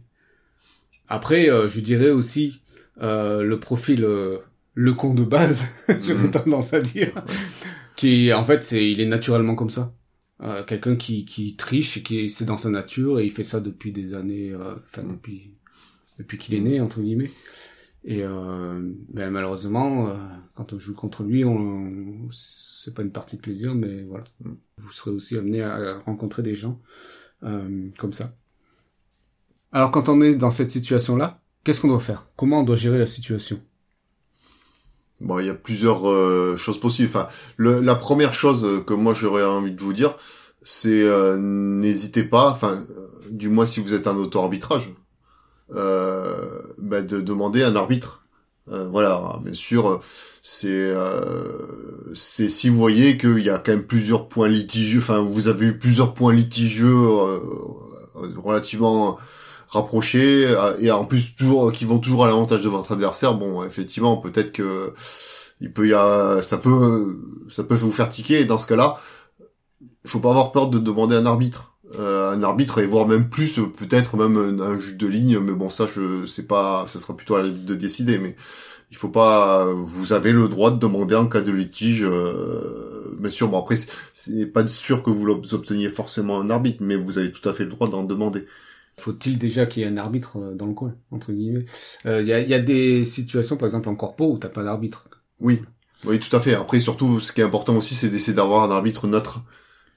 Après, 1.10 1.48
je 1.68 1.80
dirais 1.82 2.12
aussi 2.12 2.62
le 3.02 3.56
profil 3.56 4.08
le 4.74 4.94
con 4.94 5.14
de 5.14 5.24
base, 5.24 5.66
j'aurais 5.88 6.24
mhm. 6.24 6.32
tendance 6.32 6.74
à 6.74 6.80
dire, 6.80 7.24
qui 7.96 8.34
en 8.34 8.44
fait 8.44 8.64
c'est 8.64 8.90
il 8.92 9.02
est 9.02 9.06
naturellement 9.06 9.56
comme 9.56 9.70
ça. 9.70 9.94
Euh, 10.42 10.64
quelqu'un 10.64 10.96
qui 10.96 11.26
qui 11.26 11.56
triche 11.56 11.98
et 11.98 12.04
qui 12.04 12.30
c'est 12.30 12.46
dans 12.46 12.58
sa 12.58 12.70
nature 12.70 13.20
et 13.20 13.26
il 13.26 13.32
fait 13.32 13.44
ça 13.44 13.60
depuis 13.60 13.92
des 13.92 14.14
années, 14.16 14.52
euh, 14.52 14.76
enfin 14.84 15.04
depuis 15.04 15.56
depuis 16.18 16.38
qu'il 16.38 16.56
est 16.56 16.62
né 16.62 16.82
entre 16.82 17.02
guillemets. 17.02 17.32
Et 18.04 18.24
euh, 18.24 18.82
ben, 19.10 19.30
malheureusement, 19.30 20.08
euh, 20.08 20.18
quand 20.56 20.74
on 20.74 20.80
joue 20.80 20.96
contre 20.96 21.24
lui, 21.24 21.46
on, 21.46 22.30
c'est 22.32 22.94
pas 22.94 23.04
une 23.04 23.12
partie 23.12 23.36
de 23.36 23.42
plaisir, 23.42 23.76
mais 23.76 24.04
voilà, 24.04 24.24
vous 24.78 24.92
serez 24.92 25.12
aussi 25.12 25.38
amené 25.38 25.62
à 25.62 26.00
rencontrer 26.00 26.42
des 26.42 26.56
gens 26.56 26.82
euh, 27.44 27.86
comme 28.00 28.14
ça. 28.14 28.36
Alors 29.72 29.92
quand 29.92 30.10
on 30.10 30.20
est 30.22 30.36
dans 30.36 30.52
cette 30.52 30.72
situation-là, 30.72 31.42
qu'est-ce 31.64 31.80
qu'on 31.80 31.90
doit 31.90 32.00
faire? 32.00 32.28
Comment 32.36 32.62
on 32.62 32.64
doit 32.64 32.76
gérer 32.76 32.98
la 32.98 33.06
situation? 33.06 33.62
Bon, 35.22 35.38
il 35.40 35.46
y 35.46 35.50
a 35.50 35.54
plusieurs 35.54 36.10
euh, 36.10 36.58
choses 36.58 36.80
possibles. 36.80 37.10
Enfin, 37.10 37.28
la 37.58 37.96
première 37.96 38.34
chose 38.34 38.84
que 38.86 38.94
moi 38.94 39.14
j'aurais 39.14 39.44
envie 39.44 39.72
de 39.72 39.82
vous 39.82 39.94
dire, 39.94 40.16
c'est 40.64 41.04
euh, 41.04 41.38
n'hésitez 41.38 42.24
pas, 42.24 42.50
enfin, 42.50 42.84
euh, 42.98 43.08
du 43.30 43.50
moins 43.50 43.68
si 43.68 43.80
vous 43.80 43.94
êtes 43.94 44.08
un 44.08 44.18
auto-arbitrage, 44.18 44.92
bah, 45.70 47.02
de 47.02 47.22
demander 47.22 47.64
un 47.64 47.76
arbitre. 47.76 48.24
voilà, 48.68 49.40
bien 49.44 49.54
sûr, 49.54 50.02
c'est 50.42 50.94
c'est 52.14 52.50
si 52.50 52.70
vous 52.70 52.78
voyez 52.78 53.18
qu'il 53.18 53.40
y 53.40 53.50
a 53.50 53.60
quand 53.60 53.72
même 53.74 53.86
plusieurs 53.86 54.28
points 54.28 54.48
litigieux, 54.48 55.00
enfin, 55.00 55.20
vous 55.22 55.48
avez 55.48 55.68
eu 55.68 55.78
plusieurs 55.78 56.14
points 56.14 56.34
litigieux 56.34 56.98
relativement 58.16 59.18
rapprochés 59.72 60.46
euh, 60.48 60.76
et 60.80 60.92
en 60.92 61.06
plus 61.06 61.36
toujours 61.36 61.72
qui 61.72 61.86
vont 61.86 62.00
toujours 62.00 62.26
à 62.26 62.28
l'avantage 62.28 62.62
de 62.62 62.70
votre 62.70 62.92
adversaire 62.92 63.36
bon 63.36 63.64
effectivement 63.64 64.18
peut-être 64.18 64.52
que 64.52 64.94
il 65.62 65.72
peut 65.72 65.88
y 65.88 65.94
a 65.94 66.42
ça 66.42 66.58
peut 66.58 67.20
ça 67.50 67.64
peut 67.64 67.76
vous 67.76 67.92
faire 67.92 68.10
tiquer 68.10 68.42
et 68.42 68.46
dans 68.46 68.58
ce 68.58 68.68
cas-là 68.68 69.00
il 70.04 70.10
faut 70.10 70.20
pas 70.20 70.30
avoir 70.30 70.52
peur 70.52 70.68
de 70.68 70.80
demander 70.80 71.16
un 71.16 71.26
arbitre. 71.26 71.76
Euh, 72.00 72.32
un 72.32 72.42
arbitre 72.42 72.80
et 72.80 72.86
voire 72.86 73.06
même 73.06 73.30
plus 73.30 73.60
peut-être 73.78 74.16
même 74.16 74.62
un, 74.62 74.78
juge 74.78 74.96
de 74.96 75.08
ligne 75.08 75.40
mais 75.40 75.52
bon 75.52 75.70
ça 75.70 75.88
je 75.88 76.26
sais 76.26 76.44
pas 76.44 76.86
ça 76.88 77.00
sera 77.00 77.18
plutôt 77.18 77.36
à 77.36 77.42
l'arbitre 77.42 77.66
de 77.66 77.76
décider 77.76 78.18
mais 78.18 78.38
il 78.92 78.98
faut 78.98 79.10
pas 79.10 79.66
vous 79.66 80.14
avez 80.14 80.32
le 80.32 80.48
droit 80.48 80.72
de 80.72 80.78
demander 80.78 81.16
en 81.16 81.28
cas 81.28 81.42
de 81.42 81.52
litige 81.52 82.06
euh, 82.06 83.14
bien 83.20 83.30
sûr. 83.30 83.50
Bon 83.50 83.60
après 83.60 83.76
c'est 84.14 84.46
pas 84.46 84.66
sûr 84.68 85.04
que 85.04 85.10
vous 85.10 85.54
obteniez 85.54 85.90
forcément 85.90 86.40
un 86.40 86.50
arbitre 86.50 86.80
mais 86.82 86.96
vous 86.96 87.18
avez 87.18 87.32
tout 87.32 87.48
à 87.48 87.52
fait 87.54 87.64
le 87.64 87.70
droit 87.70 87.90
d'en 87.90 88.04
demander 88.04 88.46
faut-il 89.02 89.38
déjà 89.38 89.66
qu'il 89.66 89.84
y 89.84 89.86
ait 89.86 89.90
un 89.90 89.98
arbitre 89.98 90.38
euh, 90.38 90.56
dans 90.56 90.68
le 90.68 90.74
coin 90.74 90.96
entre 91.12 91.32
guillemets? 91.32 91.66
Il 92.06 92.26
y, 92.26 92.34
a, 92.34 92.40
y 92.40 92.54
a 92.54 92.60
des 92.60 93.04
situations 93.06 93.58
par 93.58 93.68
exemple 93.68 93.90
en 93.90 93.96
corpo 93.96 94.32
où 94.32 94.38
t'as 94.38 94.50
pas 94.50 94.64
d'arbitre 94.64 95.10
oui 95.40 95.62
oui 96.06 96.20
tout 96.20 96.36
à 96.36 96.40
fait 96.40 96.56
après 96.56 96.80
surtout 96.80 97.20
ce 97.20 97.32
qui 97.32 97.42
est 97.42 97.44
important 97.44 97.76
aussi 97.76 97.96
c'est 97.96 98.10
d'essayer 98.10 98.34
d'avoir 98.34 98.64
un 98.64 98.72
arbitre 98.72 99.08
neutre 99.08 99.42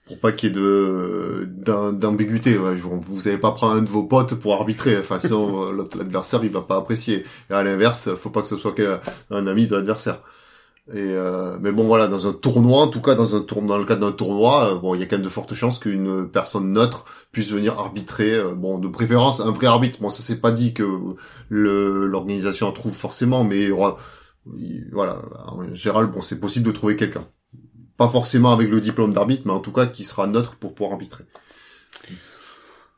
pour 0.07 0.19
pas 0.19 0.33
qu'il 0.33 0.51
y 0.51 0.53
ait 0.53 0.55
de 0.55 1.49
d'ambiguïté. 1.93 2.57
Vous 2.57 3.29
allez 3.29 3.39
pas 3.39 3.53
prendre 3.53 3.77
un 3.77 3.83
de 3.83 3.89
vos 3.89 4.03
potes 4.05 4.35
pour 4.35 4.55
arbitrer. 4.55 4.99
Enfin, 4.99 5.19
sinon 5.19 5.73
l'adversaire 5.97 6.45
il 6.45 6.51
va 6.51 6.61
pas 6.63 6.77
apprécier. 6.77 7.25
Et 7.51 7.55
à 7.55 7.63
l'inverse, 7.63 8.15
faut 8.17 8.31
pas 8.31 8.43
que 8.43 8.49
ce 8.49 8.57
soit 8.57 8.75
un 9.31 9.47
ami 9.47 9.67
de 9.67 9.77
l'adversaire. 9.77 10.21
Et 10.93 10.99
euh, 10.99 11.59
mais 11.61 11.73
bon 11.73 11.85
voilà, 11.85 12.09
dans 12.09 12.27
un 12.27 12.35
tournoi, 12.35 12.83
en 12.83 12.89
tout 12.89 13.01
cas 13.01 13.15
dans 13.15 13.35
un 13.35 13.41
tour, 13.41 13.63
dans 13.63 13.79
le 13.79 13.85
cadre 13.85 14.07
d'un 14.07 14.13
tournoi, 14.13 14.75
euh, 14.75 14.79
bon 14.79 14.95
il 14.95 15.01
y 15.01 15.03
a 15.03 15.07
quand 15.07 15.17
même 15.17 15.25
de 15.25 15.31
fortes 15.31 15.55
chances 15.55 15.79
qu'une 15.79 16.29
personne 16.29 16.73
neutre 16.73 17.07
puisse 17.33 17.51
venir 17.51 17.81
arbitrer. 17.81 18.35
Euh, 18.35 18.55
bon 18.55 18.79
de 18.79 18.89
préférence 18.89 19.41
un 19.41 19.51
vrai 19.51 19.67
arbitre. 19.67 20.01
Bon 20.03 20.11
ça 20.11 20.23
c'est 20.23 20.43
pas 20.43 20.53
dit 20.53 20.75
que 20.75 20.85
l'organisation 21.49 22.67
en 22.69 22.73
trouve 22.73 22.93
forcément, 22.93 23.45
mais 23.45 23.71
voilà 23.71 25.23
en 25.47 25.75
général 25.75 26.09
bon 26.09 26.21
c'est 26.21 26.39
possible 26.39 26.67
de 26.67 26.73
trouver 26.73 26.97
quelqu'un 26.97 27.27
pas 27.97 28.09
forcément 28.09 28.53
avec 28.53 28.71
le 28.71 28.81
diplôme 28.81 29.13
d'arbitre, 29.13 29.43
mais 29.47 29.53
en 29.53 29.61
tout 29.61 29.73
cas 29.73 29.87
qui 29.87 30.05
sera 30.05 30.27
neutre 30.27 30.57
pour 30.57 30.75
pouvoir 30.75 30.93
arbitrer. 30.93 31.25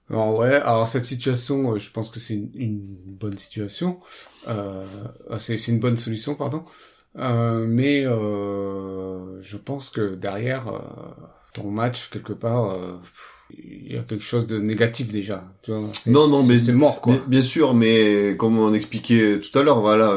Alors 0.09 0.37
ouais, 0.37 0.55
alors 0.55 0.87
cette 0.87 1.05
situation, 1.05 1.75
euh, 1.75 1.79
je 1.79 1.91
pense 1.91 2.11
que 2.11 2.21
c'est 2.21 2.35
une, 2.35 2.97
bonne 3.07 3.37
situation, 3.37 4.01
euh, 4.47 4.85
c'est 5.39 5.67
une 5.69 5.81
bonne 5.81 5.97
solution, 5.97 6.35
pardon. 6.35 6.65
Euh, 7.19 7.65
mais 7.67 8.05
euh, 8.05 9.41
je 9.43 9.57
pense 9.57 9.89
que 9.89 10.15
derrière 10.15 10.69
euh, 10.69 10.79
ton 11.55 11.71
match 11.71 12.11
quelque 12.11 12.33
part, 12.33 12.77
il 13.51 13.93
y 13.93 13.97
a 13.97 14.03
quelque 14.03 14.25
chose 14.25 14.47
de 14.47 14.59
négatif 14.59 15.11
déjà. 15.11 15.45
Tu 15.63 15.73
vois, 15.73 15.91
non 16.07 16.29
non 16.29 16.43
mais 16.43 16.59
c'est 16.59 16.73
mort 16.73 17.01
quoi. 17.01 17.15
bien 17.27 17.43
sûr, 17.43 17.75
mais 17.75 18.37
comme 18.37 18.59
on 18.59 18.75
expliquait 18.75 19.41
tout 19.41 19.59
à 19.59 19.63
l'heure, 19.63 19.81
voilà 19.81 20.15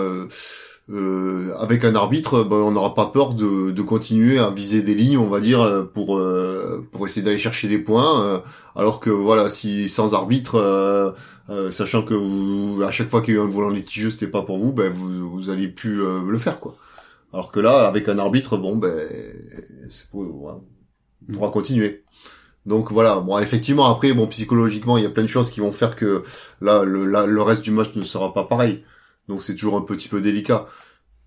euh, 0.91 1.53
avec 1.59 1.85
un 1.85 1.93
arbitre, 1.93 2.43
ben, 2.43 2.55
on 2.55 2.71
n'aura 2.71 2.95
pas 2.95 3.07
peur 3.07 3.35
de, 3.35 3.69
de, 3.69 3.81
continuer 3.83 4.39
à 4.39 4.49
viser 4.49 4.81
des 4.81 4.95
lignes, 4.95 5.19
on 5.19 5.29
va 5.29 5.39
dire, 5.39 5.87
pour 5.93 6.17
euh, 6.17 6.83
pour 6.91 7.05
essayer 7.05 7.21
d'aller 7.21 7.37
chercher 7.37 7.67
des 7.67 7.77
points. 7.77 8.23
Euh, 8.23 8.39
alors 8.75 8.99
que 8.99 9.11
voilà, 9.11 9.49
si 9.51 9.87
sans 9.87 10.15
arbitre, 10.15 11.13
sachant 11.69 12.01
que 12.01 12.15
vous, 12.15 12.81
à 12.83 12.91
chaque 12.91 13.09
fois 13.09 13.21
qu'il 13.21 13.35
y 13.35 13.37
a 13.37 13.39
eu 13.39 13.43
un 13.43 13.47
volant 13.47 13.69
litigieux, 13.69 14.09
c'était 14.09 14.27
pas 14.27 14.41
pour 14.41 14.57
vous, 14.57 14.71
ben 14.71 14.91
vous 14.91 15.29
vous 15.29 15.49
allez 15.49 15.67
plus 15.67 15.97
le 15.97 16.37
faire 16.39 16.59
quoi. 16.59 16.75
Alors 17.33 17.51
que 17.51 17.59
là, 17.59 17.87
avec 17.87 18.09
un 18.09 18.17
arbitre, 18.19 18.57
bon 18.57 18.75
ben, 18.77 19.07
c'est 19.89 20.09
pour, 20.09 20.61
on 21.27 21.33
pourra 21.33 21.49
continuer. 21.49 22.03
Donc 22.65 22.91
voilà, 22.91 23.19
bon 23.19 23.39
effectivement 23.39 23.89
après 23.89 24.13
bon 24.13 24.27
psychologiquement 24.27 24.97
il 24.97 25.03
y 25.03 25.07
a 25.07 25.09
plein 25.09 25.23
de 25.23 25.27
choses 25.27 25.49
qui 25.49 25.59
vont 25.59 25.71
faire 25.71 25.95
que 25.95 26.23
là 26.61 26.83
le, 26.83 27.05
le 27.05 27.41
reste 27.41 27.63
du 27.63 27.71
match 27.71 27.95
ne 27.95 28.03
sera 28.03 28.33
pas 28.33 28.43
pareil. 28.43 28.83
Donc 29.27 29.43
c'est 29.43 29.55
toujours 29.55 29.77
un 29.77 29.81
petit 29.81 30.07
peu 30.09 30.21
délicat. 30.21 30.67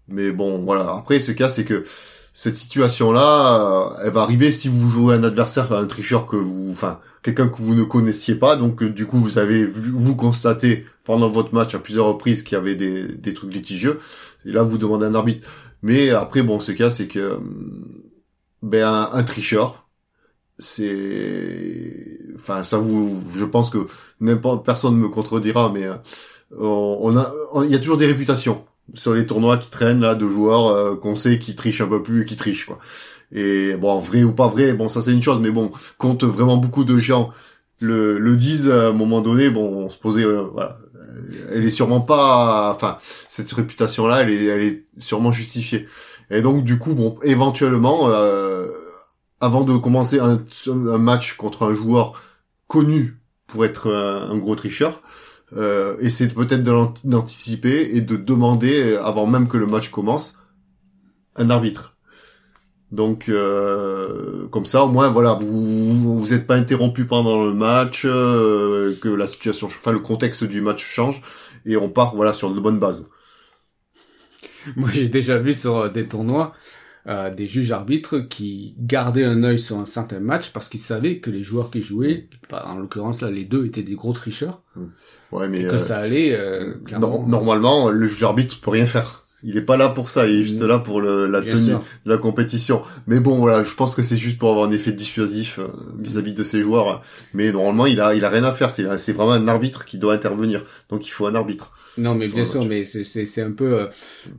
Mais 0.09 0.33
bon, 0.33 0.59
voilà. 0.65 0.95
Après, 0.95 1.21
ce 1.21 1.33
cas, 1.33 1.49
c'est 1.49 1.65
que 1.65 1.85
cette 2.33 2.57
situation-là, 2.57 3.93
euh, 3.97 4.05
elle 4.05 4.13
va 4.13 4.23
arriver 4.23 4.53
si 4.53 4.69
vous 4.69 4.91
jouez 4.91 5.15
un 5.15 5.25
adversaire, 5.25 5.73
un 5.73 5.87
tricheur 5.87 6.27
que 6.27 6.37
vous, 6.37 6.71
enfin, 6.71 7.01
quelqu'un 7.23 7.49
que 7.49 7.63
vous 7.63 7.75
ne 7.75 7.85
connaissiez 7.85 8.35
pas. 8.35 8.57
Donc, 8.57 8.83
euh, 8.83 8.91
du 8.91 9.07
coup, 9.07 9.19
vous 9.19 9.39
avez 9.39 9.65
vu, 9.65 9.93
vous 9.95 10.17
constatez 10.17 10.87
pendant 11.05 11.31
votre 11.31 11.55
match 11.55 11.75
à 11.75 11.79
plusieurs 11.79 12.07
reprises 12.07 12.43
qu'il 12.43 12.57
y 12.57 12.61
avait 12.61 12.75
des, 12.75 13.05
des 13.09 13.35
trucs 13.35 13.53
litigieux. 13.55 14.01
Et 14.45 14.53
là, 14.53 14.63
vous 14.63 14.79
demandez 14.79 15.07
un 15.07 15.15
arbitre. 15.15 15.49
Mais 15.83 16.11
après, 16.11 16.43
bon, 16.43 16.61
ce 16.61 16.73
cas, 16.73 16.91
c'est 16.91 17.09
que, 17.09 17.19
euh, 17.19 17.37
ben, 18.62 19.09
un, 19.12 19.23
tricheur, 19.25 19.89
c'est, 20.59 22.19
enfin, 22.37 22.62
ça 22.62 22.79
vous, 22.79 23.23
je 23.37 23.45
pense 23.45 23.71
que 23.71 23.87
n'importe 24.21 24.65
personne 24.65 24.97
me 24.97 25.09
contredira, 25.09 25.73
mais 25.73 25.89
on 26.59 27.17
a, 27.17 27.33
il 27.65 27.71
y 27.71 27.75
a 27.75 27.79
toujours 27.79 27.97
des 27.97 28.07
réputations 28.07 28.65
sur 28.95 29.15
les 29.15 29.27
tournois 29.27 29.57
qui 29.57 29.71
traînent 29.71 30.01
là 30.01 30.15
de 30.15 30.29
joueurs 30.29 30.67
euh, 30.69 30.97
qu'on 30.97 31.15
sait 31.15 31.39
qui 31.39 31.55
trichent 31.55 31.81
un 31.81 31.87
peu 31.87 32.03
plus 32.03 32.23
et 32.23 32.25
qui 32.25 32.37
trichent 32.37 32.67
quoi. 32.67 32.79
Et 33.33 33.77
bon, 33.77 33.99
vrai 33.99 34.25
ou 34.25 34.33
pas 34.33 34.49
vrai, 34.49 34.73
bon 34.75 34.89
ça 34.89 35.01
c'est 35.03 35.12
une 35.12 35.23
chose, 35.23 35.41
mais 35.41 35.51
bon, 35.51 35.71
quand 35.99 36.23
vraiment 36.25 36.57
beaucoup 36.57 36.85
de 36.85 36.99
gens 36.99 37.31
le, 37.81 38.19
le 38.19 38.37
disent 38.37 38.71
à 38.71 38.89
un 38.89 38.93
moment 38.93 39.21
donné, 39.21 39.51
bon, 39.51 39.85
on 39.85 39.89
se 39.89 39.99
posait, 39.99 40.25
euh, 40.25 40.43
voilà, 40.53 40.79
elle 41.50 41.64
est 41.64 41.71
sûrement 41.71 42.00
pas, 42.00 42.73
enfin, 42.75 42.99
cette 43.28 43.50
réputation 43.52 44.07
là, 44.07 44.23
elle 44.23 44.31
est, 44.31 44.45
elle 44.45 44.62
est 44.62 44.85
sûrement 44.99 45.33
justifiée. 45.33 45.87
Et 46.31 46.42
donc 46.42 46.64
du 46.64 46.78
coup, 46.78 46.95
bon, 46.95 47.19
éventuellement, 47.23 48.09
euh, 48.09 48.66
avant 49.40 49.64
de 49.64 49.76
commencer 49.76 50.21
un, 50.21 50.38
match 50.99 51.37
contre 51.37 51.64
un 51.64 51.75
joueur 51.75 52.14
connu 52.69 53.19
pour 53.47 53.64
être 53.64 53.92
un 53.92 54.37
gros 54.38 54.54
tricheur, 54.54 55.02
euh, 55.57 55.97
essayer 56.00 56.31
peut-être 56.31 56.62
d'anticiper 57.04 57.97
et 57.97 58.00
de 58.00 58.16
demander, 58.16 58.97
avant 58.97 59.26
même 59.26 59.49
que 59.49 59.59
le 59.59 59.66
match 59.66 59.90
commence, 59.90 60.38
un 61.37 61.50
arbitre. 61.50 61.97
Donc 62.90 63.28
euh, 63.28 64.47
comme 64.49 64.66
ça, 64.66 64.85
au 64.85 64.88
moins, 64.88 65.09
voilà, 65.09 65.33
vous 65.35 66.02
vous 66.23 66.35
êtes 66.35 66.47
pas 66.47 66.57
interrompu 66.57 67.05
pendant 67.05 67.45
le 67.45 67.52
match, 67.52 68.02
euh, 68.05 68.97
que 69.00 69.09
la 69.09 69.26
situation, 69.26 69.67
enfin 69.67 69.93
le 69.93 69.99
contexte 70.00 70.45
du 70.45 70.61
match 70.61 70.85
change, 70.85 71.21
et 71.67 71.76
on 71.76 71.88
part 71.88 72.14
voilà 72.14 72.33
sur 72.33 72.52
de 72.52 72.61
bonnes 72.61 72.79
bases. 72.79 73.09
Moi, 74.76 74.91
j'ai 74.93 75.09
déjà 75.09 75.38
vu 75.38 75.55
sur 75.55 75.91
des 75.91 76.07
tournois 76.07 76.52
euh, 77.09 77.35
des 77.35 77.49
juges 77.49 77.73
arbitres 77.73 78.21
qui 78.21 78.76
gardaient 78.79 79.25
un 79.25 79.43
œil 79.43 79.59
sur 79.59 79.76
un 79.79 79.87
certain 79.87 80.21
match 80.21 80.52
parce 80.52 80.69
qu'ils 80.69 80.79
savaient 80.79 81.19
que 81.19 81.31
les 81.31 81.43
joueurs 81.43 81.69
qui 81.69 81.83
jouaient, 81.83 82.29
en 82.52 82.79
l'occurrence 82.79 83.23
là, 83.23 83.29
les 83.29 83.45
deux 83.45 83.67
étaient 83.67 83.83
des 83.83 83.97
gros 83.97 84.12
tricheurs. 84.12 84.62
Mmh. 84.76 84.85
Ouais, 85.33 85.49
mais 85.49 85.62
que 85.64 85.75
euh, 85.75 85.79
ça 85.81 85.99
allait. 85.99 86.33
Euh, 86.33 86.75
normalement, 87.26 87.91
le 87.91 88.07
juge 88.07 88.23
arbitre 88.23 88.61
peut 88.61 88.71
rien 88.71 88.87
faire. 88.87 89.22
Il 89.43 89.57
est 89.57 89.63
pas 89.63 89.77
là 89.77 89.89
pour 89.89 90.11
ça, 90.11 90.27
il 90.27 90.41
est 90.41 90.43
juste 90.43 90.63
là 90.63 90.79
pour 90.79 91.01
le, 91.01 91.27
la 91.27 91.43
tenue 91.43 91.75
de 92.07 92.11
la 92.11 92.19
compétition. 92.19 92.83
Mais 93.07 93.21
bon, 93.21 93.37
voilà, 93.39 93.65
je 93.65 93.75
pense 93.75 93.95
que 93.95 94.03
c'est 94.03 94.17
juste 94.17 94.39
pour 94.39 94.51
avoir 94.51 94.69
un 94.69 94.73
effet 94.73 94.93
dissuasif 94.93 95.59
vis-à-vis 95.99 96.35
de 96.35 96.45
ses 96.45 96.63
joueurs. 96.63 97.03
Mais 97.35 97.53
normalement, 97.53 97.87
il 97.87 98.01
a, 98.01 98.15
il 98.15 98.25
a 98.25 98.29
rien 98.29 98.45
à 98.45 98.53
faire. 98.53 98.71
C'est, 98.71 98.99
c'est 98.99 99.13
vraiment 99.13 99.33
un 99.33 99.49
arbitre 99.49 99.85
qui 99.85 99.99
doit 99.99 100.15
intervenir. 100.15 100.65
Donc, 100.91 101.07
il 101.07 101.11
faut 101.11 101.27
un 101.27 101.35
arbitre. 101.35 101.73
Non, 101.99 102.15
mais 102.15 102.29
bien 102.29 102.45
sûr, 102.45 102.65
mais 102.65 102.85
c'est 102.85 103.05
c'est 103.05 103.43
un 103.43 103.53
peu 103.53 103.75
euh, 103.75 103.87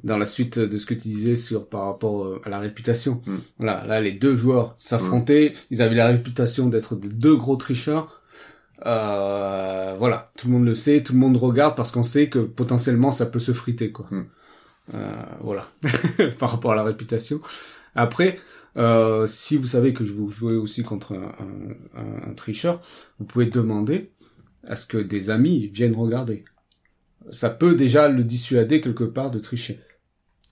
dans 0.04 0.18
la 0.18 0.26
suite 0.26 0.58
de 0.58 0.78
ce 0.78 0.86
que 0.86 0.94
tu 0.94 1.08
disais 1.08 1.36
sur 1.36 1.68
par 1.68 1.86
rapport 1.86 2.24
euh, 2.24 2.42
à 2.46 2.50
la 2.50 2.60
réputation. 2.60 3.22
Mm. 3.26 3.36
Voilà, 3.58 3.86
là 3.86 4.00
les 4.00 4.12
deux 4.12 4.36
joueurs 4.36 4.76
s'affrontaient, 4.80 5.50
mm. 5.50 5.58
ils 5.72 5.82
avaient 5.82 5.96
la 5.96 6.08
réputation 6.08 6.68
d'être 6.68 6.96
deux 6.96 7.36
gros 7.36 7.56
tricheurs. 7.56 8.22
Euh, 8.86 9.96
voilà, 9.98 10.32
tout 10.38 10.48
le 10.48 10.54
monde 10.54 10.66
le 10.66 10.76
sait, 10.76 11.04
tout 11.04 11.14
le 11.14 11.20
monde 11.20 11.38
regarde 11.38 11.76
parce 11.76 11.92
qu'on 11.92 12.04
sait 12.04 12.28
que 12.28 12.40
potentiellement 12.40 13.12
ça 13.12 13.26
peut 13.26 13.40
se 13.40 13.54
friter 13.54 13.92
quoi. 13.92 14.08
Mm. 14.10 14.24
Euh, 14.94 15.24
voilà, 15.42 15.70
par 16.40 16.52
rapport 16.52 16.74
à 16.74 16.76
la 16.76 16.84
réputation. 16.84 17.42
Après, 17.96 18.40
euh, 18.78 19.28
si 19.28 19.56
vous 19.56 19.68
savez 19.68 19.94
que 19.94 20.04
je 20.04 20.14
vous 20.14 20.30
jouez 20.30 20.56
aussi 20.56 20.82
contre 20.82 21.14
un, 21.14 21.36
un, 21.96 22.30
un 22.30 22.34
tricheur, 22.34 22.82
vous 23.20 23.26
pouvez 23.26 23.46
demander 23.46 24.12
à 24.68 24.76
ce 24.76 24.86
que 24.86 24.98
des 24.98 25.30
amis 25.30 25.68
viennent 25.68 25.96
regarder 25.96 26.46
ça 27.32 27.50
peut 27.50 27.76
déjà 27.76 28.10
le 28.10 28.24
dissuader 28.24 28.82
quelque 28.82 29.04
part 29.04 29.32
de 29.32 29.40
tricher. 29.40 29.80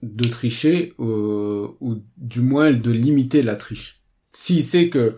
De 0.03 0.27
tricher, 0.27 0.93
euh, 0.99 1.67
ou 1.79 2.01
du 2.17 2.41
moins 2.41 2.71
de 2.71 2.91
limiter 2.91 3.43
la 3.43 3.55
triche. 3.55 4.01
S'il 4.33 4.63
sait 4.63 4.89
que 4.89 5.17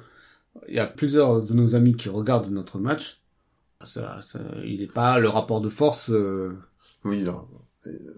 il 0.68 0.76
y 0.76 0.80
a 0.80 0.86
plusieurs 0.86 1.44
de 1.44 1.54
nos 1.54 1.76
amis 1.76 1.96
qui 1.96 2.10
regardent 2.10 2.52
notre 2.52 2.80
match, 2.80 3.22
ça, 3.84 4.22
ça 4.22 4.40
il 4.66 4.80
n'est 4.82 4.88
pas 4.88 5.20
le 5.20 5.30
rapport 5.30 5.62
de 5.62 5.70
force. 5.70 6.10
Euh... 6.12 6.58
Oui, 7.04 7.24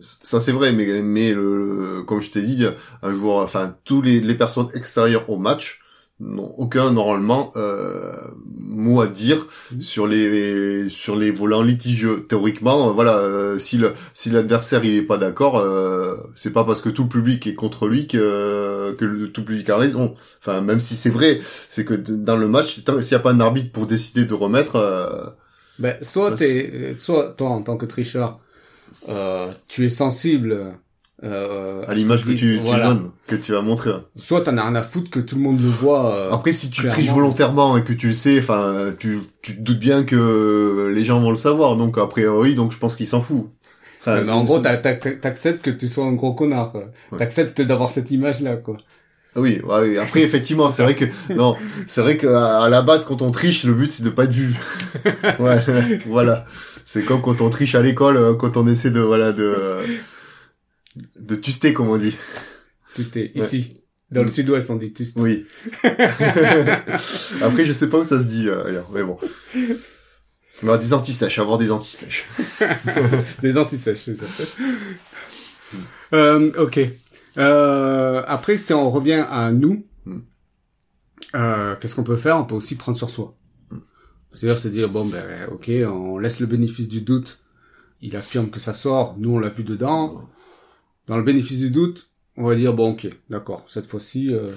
ça 0.02 0.40
c'est 0.40 0.52
vrai, 0.52 0.72
mais 0.72 1.02
mais 1.02 1.34
le, 1.34 2.04
comme 2.06 2.22
je 2.22 2.32
t'ai 2.32 2.42
dit, 2.42 2.66
un 3.02 3.12
joueur, 3.12 3.38
enfin 3.38 3.76
tous 3.84 4.02
les, 4.02 4.20
les 4.20 4.36
personnes 4.36 4.70
extérieures 4.74 5.30
au 5.30 5.38
match 5.38 5.82
n'ont 6.20 6.54
aucun 6.58 6.92
normalement 6.92 7.52
euh, 7.58 8.14
mot 8.48 9.02
à 9.02 9.08
dire 9.08 9.48
mhm. 9.74 9.82
sur 9.82 10.08
les 10.08 10.88
sur 10.88 11.16
les 11.18 11.30
volants 11.30 11.62
litigieux 11.62 12.26
théoriquement 12.28 12.90
euh, 12.90 12.92
voilà 12.94 13.18
euh, 13.18 13.58
si 13.58 13.78
le 13.78 13.92
si 14.14 14.30
l'adversaire 14.30 14.86
il 14.86 14.96
est 14.96 15.02
pas 15.02 15.18
d'accord 15.18 15.58
euh, 15.58 16.16
c'est 16.34 16.54
pas 16.54 16.64
parce 16.64 16.82
que 16.82 16.88
tout 16.88 17.04
le 17.04 17.10
public 17.10 17.46
est 17.48 17.56
contre 17.56 17.88
lui 17.88 18.08
que 18.08 18.96
que 18.98 19.04
le, 19.04 19.30
tout 19.30 19.42
le 19.42 19.46
public 19.48 19.70
a 19.70 19.76
raison 19.76 20.16
enfin 20.40 20.62
même 20.62 20.80
si 20.80 20.96
c'est 20.96 21.10
vrai 21.10 21.42
c'est 21.68 21.84
que 21.84 21.94
dans 21.94 22.38
le 22.38 22.48
match 22.48 22.82
s'il 23.02 23.12
y 23.12 23.16
a 23.16 23.20
pas 23.20 23.32
un 23.32 23.42
arbitre 23.42 23.74
pour 23.74 23.86
décider 23.86 24.24
de 24.24 24.34
remettre 24.34 24.78
euh, 24.78 25.26
ben 25.80 25.98
soit 26.02 26.30
bah, 26.30 26.38
t'es 26.38 26.96
soit 26.98 27.34
toi 27.34 27.50
en 27.50 27.62
tant 27.62 27.76
que 27.76 27.86
tricheur 27.86 28.40
tu 29.68 29.86
es 29.86 29.90
sensible 29.90 30.74
Euh, 31.24 31.84
À 31.88 31.94
l'image 31.94 32.24
que 32.26 32.32
tu, 32.32 32.38
tu 32.38 32.58
voilà. 32.66 32.88
donnes, 32.90 33.10
que 33.26 33.36
tu 33.36 33.56
as 33.56 33.62
montré. 33.62 33.92
Soit 34.16 34.42
t'en 34.42 34.58
as 34.58 34.64
rien 34.64 34.76
à 34.76 34.84
foutre 34.84 35.10
que 35.10 35.20
tout 35.22 35.36
le 35.38 35.42
monde 35.42 35.60
le 35.62 35.68
voit. 35.68 36.14
euh, 36.14 36.32
Après, 36.32 36.52
si 36.52 36.70
tu 36.70 36.82
clairement. 36.82 36.94
triches 37.00 37.12
volontairement 37.14 37.78
et 37.78 37.84
que 37.84 37.94
tu 37.94 38.08
le 38.10 38.14
sais, 38.14 38.38
enfin, 38.38 38.94
tu, 39.00 39.20
tu 39.42 39.56
te 39.56 39.62
doutes 39.62 39.80
bien 39.80 40.04
que 40.04 40.92
les 40.94 41.06
gens 41.06 41.22
vont 41.22 41.30
le 41.32 41.38
savoir. 41.38 41.78
Donc, 41.78 41.98
a 41.98 42.06
priori, 42.08 42.54
donc 42.54 42.74
je 42.74 42.78
pense 42.78 42.96
qu'il 42.98 43.08
s'en 43.08 43.22
fout. 43.22 43.48
Enfin, 44.02 44.22
mais 44.22 44.30
en 44.30 44.44
gros, 44.44 44.60
t'acceptes 44.60 45.62
que 45.64 45.72
tu 45.72 45.88
sois 45.88 46.06
un 46.06 46.14
gros 46.14 46.34
connard. 46.34 46.72
quoi. 46.74 46.92
Ouais. 47.12 47.18
T'acceptes 47.18 47.62
d'avoir 47.62 47.90
cette 47.90 48.12
image-là, 48.12 48.58
quoi. 48.58 48.76
Oui, 49.38 49.62
ouais, 49.64 49.82
oui. 49.82 49.98
Après, 49.98 50.22
effectivement, 50.30 50.70
c'est 50.70 50.84
vrai 50.84 50.96
que 50.96 51.06
non, 51.34 51.56
c'est 51.88 52.02
vrai 52.02 52.18
que 52.18 52.28
à 52.28 52.64
à 52.66 52.70
la 52.70 52.82
base, 52.84 53.06
quand 53.06 53.22
on 53.22 53.32
triche, 53.32 53.64
le 53.64 53.74
but 53.74 53.90
c'est 53.92 54.04
de 54.04 54.10
pas 54.10 54.26
être 54.26 54.34
vu. 54.34 54.54
ouais, 55.40 55.60
voilà. 56.06 56.46
C'est 56.86 57.04
comme 57.04 57.22
quand 57.22 57.42
on 57.42 57.50
triche 57.50 57.76
à 57.76 57.82
l'école, 57.82 58.16
euh, 58.18 58.34
quand 58.36 58.56
on 58.58 58.68
essaie 58.68 58.92
de 58.92 59.00
voilà 59.02 59.32
de 59.34 59.56
de 61.18 61.36
tuster, 61.36 61.74
comme 61.74 61.90
on 61.90 61.98
dit. 61.98 62.16
Tu 62.96 63.04
sais, 63.04 63.32
ici, 63.36 63.74
dans 64.12 64.22
le 64.22 64.28
sud-ouest, 64.30 64.70
on 64.70 64.76
dit 64.76 64.94
tu 64.94 65.04
sais. 65.04 65.20
Oui. 65.20 65.46
Après, 67.42 67.66
je 67.66 67.74
sais 67.74 67.90
pas 67.90 67.98
où 68.00 68.04
ça 68.04 68.20
se 68.20 68.26
dit, 68.26 68.48
euh, 68.48 68.66
ailleurs, 68.68 68.90
mais 68.94 69.04
bon. 69.04 69.18
Alors, 70.64 70.80
des 70.80 70.94
antisèches, 70.94 71.38
avoir 71.40 71.58
des 71.58 71.72
antisèches. 71.72 72.26
Les 73.44 73.58
antisèches, 73.58 74.04
c'est 74.06 74.16
ça. 74.16 74.26
euh, 76.14 76.52
ok. 76.58 76.80
Euh, 77.38 78.24
après, 78.26 78.58
si 78.58 78.74
on 78.74 78.90
revient 78.90 79.26
à 79.30 79.52
nous, 79.52 79.86
Mm. 80.06 80.20
euh, 81.36 81.76
qu'est-ce 81.78 81.96
qu'on 81.96 82.04
peut 82.04 82.16
faire? 82.16 82.38
On 82.38 82.46
peut 82.46 82.56
aussi 82.56 82.76
prendre 82.76 82.96
sur 82.98 83.10
soi. 83.10 83.36
C'est-à-dire 84.36 84.58
se 84.58 84.68
dire, 84.68 84.90
bon, 84.90 85.06
ben, 85.06 85.48
ok, 85.52 85.72
on 85.88 86.18
laisse 86.18 86.40
le 86.40 86.46
bénéfice 86.46 86.88
du 86.88 87.02
doute. 87.02 87.40
Il 88.02 88.16
affirme 88.16 88.50
que 88.50 88.60
ça 88.60 88.74
sort. 88.74 89.16
Nous, 89.18 89.32
on 89.32 89.40
l'a 89.40 89.50
vu 89.50 89.64
dedans. 89.64 90.30
Dans 91.08 91.18
le 91.18 91.24
bénéfice 91.24 91.60
du 91.60 91.72
doute, 91.72 92.10
on 92.38 92.46
va 92.46 92.56
dire, 92.56 92.74
bon, 92.74 92.92
ok, 92.92 93.08
d'accord, 93.30 93.64
cette 93.68 93.88
fois-ci... 93.88 94.34
Euh, 94.34 94.52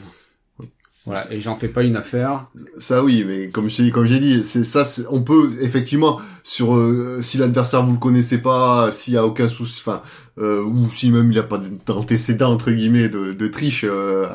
voilà, 1.09 1.33
et 1.33 1.41
j'en 1.41 1.57
fais 1.57 1.69
pas 1.69 1.85
une 1.85 1.97
affaire. 1.97 2.49
Ça 2.79 3.03
oui, 3.03 3.25
mais 3.27 3.49
comme 3.49 3.71
j'ai 3.71 3.91
comme 3.91 4.05
j'ai 4.05 4.21
dit, 4.21 4.45
c'est 4.45 4.63
ça. 4.63 4.83
On 5.11 5.23
peut 5.23 5.51
effectivement 5.63 6.21
sur 6.43 6.77
euh, 6.77 7.21
si 7.23 7.39
l'adversaire 7.39 7.83
vous 7.83 7.93
le 7.93 7.99
connaissez 7.99 8.39
pas, 8.39 8.91
s'il 8.91 9.15
y 9.15 9.17
a 9.17 9.25
aucun 9.25 9.49
souci, 9.49 9.81
enfin 9.81 10.03
euh, 10.37 10.63
ou 10.63 10.87
si 10.93 11.11
même 11.11 11.33
il 11.33 11.39
a 11.39 11.45
pas 11.45 11.63
d'antécédent 11.87 12.53
entre 12.53 12.71
guillemets 12.73 13.09
de, 13.09 13.33
de 13.33 13.49
triche 13.49 13.87
euh. 13.89 14.27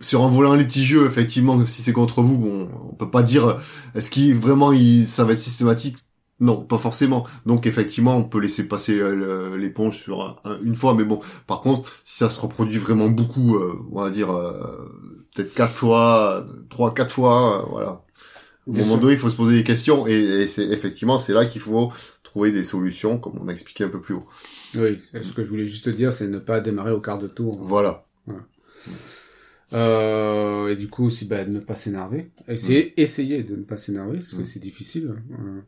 Sur 0.00 0.22
un 0.22 0.28
volant 0.28 0.54
litigieux, 0.54 1.06
effectivement, 1.06 1.64
si 1.64 1.82
c'est 1.82 1.92
contre 1.92 2.20
vous, 2.22 2.44
on, 2.46 2.90
on 2.90 2.94
peut 2.94 3.10
pas 3.10 3.22
dire 3.22 3.46
euh, 3.46 3.54
est-ce 3.94 4.10
qu'il 4.10 4.34
vraiment 4.34 4.72
il, 4.72 5.06
ça 5.06 5.24
va 5.24 5.32
être 5.32 5.38
systématique? 5.38 5.96
Non, 6.38 6.60
pas 6.62 6.76
forcément. 6.76 7.26
Donc 7.46 7.66
effectivement, 7.66 8.14
on 8.16 8.24
peut 8.24 8.38
laisser 8.38 8.68
passer 8.68 8.98
euh, 8.98 9.56
l'éponge 9.56 9.96
sur 9.98 10.20
un- 10.22 10.36
un- 10.44 10.60
une 10.60 10.76
fois, 10.76 10.92
mais 10.92 11.04
bon. 11.04 11.20
Par 11.46 11.62
contre, 11.62 11.88
si 12.04 12.18
ça 12.18 12.28
se 12.28 12.38
reproduit 12.42 12.78
vraiment 12.78 13.08
beaucoup, 13.08 13.56
euh, 13.56 13.74
on 13.90 14.02
va 14.02 14.10
dire 14.10 14.30
euh, 14.30 14.86
peut-être 15.34 15.54
quatre 15.54 15.72
fois, 15.72 16.44
trois, 16.68 16.92
quatre 16.92 17.10
fois, 17.10 17.62
euh, 17.62 17.66
voilà. 17.70 18.02
Au 18.66 18.72
moment 18.72 18.84
sûr. 18.84 18.98
donné, 18.98 19.12
il 19.14 19.18
faut 19.18 19.30
se 19.30 19.36
poser 19.36 19.56
des 19.56 19.64
questions 19.64 20.06
et, 20.06 20.12
et 20.12 20.48
c'est 20.48 20.64
effectivement 20.64 21.18
c'est 21.18 21.32
là 21.32 21.46
qu'il 21.46 21.60
faut 21.60 21.92
trouver 22.22 22.52
des 22.52 22.64
solutions, 22.64 23.16
comme 23.18 23.38
on 23.40 23.48
a 23.48 23.52
expliqué 23.52 23.84
un 23.84 23.88
peu 23.88 24.00
plus 24.00 24.14
haut. 24.14 24.26
Oui, 24.74 25.00
ce 25.22 25.32
que 25.32 25.42
je 25.42 25.48
voulais 25.48 25.64
juste 25.64 25.88
dire, 25.88 26.12
c'est 26.12 26.28
ne 26.28 26.38
pas 26.38 26.60
démarrer 26.60 26.90
au 26.90 27.00
quart 27.00 27.18
de 27.18 27.28
tour. 27.28 27.56
Voilà. 27.64 28.04
Euh, 29.72 30.68
et 30.68 30.76
du 30.76 30.88
coup 30.88 31.06
aussi, 31.06 31.24
bah, 31.24 31.44
de 31.44 31.52
ne 31.52 31.60
pas 31.60 31.74
s'énerver. 31.74 32.30
Essayer, 32.48 33.00
essayer 33.00 33.42
de 33.42 33.56
ne 33.56 33.62
pas 33.62 33.76
s'énerver, 33.76 34.18
parce 34.18 34.34
que 34.34 34.44
c'est 34.44 34.60
difficile. 34.60 35.14
Euh, 35.32 35.60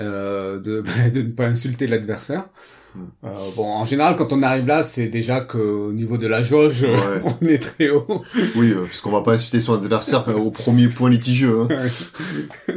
euh, 0.00 0.58
de, 0.60 0.80
bah, 0.86 1.10
de 1.10 1.22
ne 1.22 1.30
pas 1.30 1.46
insulter 1.46 1.86
l'adversaire. 1.86 2.48
Euh, 3.24 3.28
bon, 3.54 3.64
en 3.66 3.84
général, 3.84 4.16
quand 4.16 4.32
on 4.32 4.42
arrive 4.42 4.66
là, 4.66 4.82
c'est 4.82 5.08
déjà 5.08 5.40
qu'au 5.40 5.92
niveau 5.92 6.16
de 6.18 6.26
la 6.26 6.42
jauge, 6.42 6.82
Ouais. 6.82 7.22
on 7.40 7.46
est 7.46 7.58
très 7.58 7.90
haut. 7.90 8.22
Oui, 8.56 8.72
euh, 8.72 8.84
parce 8.86 9.00
qu'on 9.00 9.10
va 9.10 9.22
pas 9.22 9.34
insulter 9.34 9.60
son 9.60 9.74
adversaire 9.74 10.28
euh, 10.28 10.34
au 10.34 10.50
premier 10.50 10.88
point 10.88 11.10
litigieux. 11.10 11.62
Hein. 11.70 12.74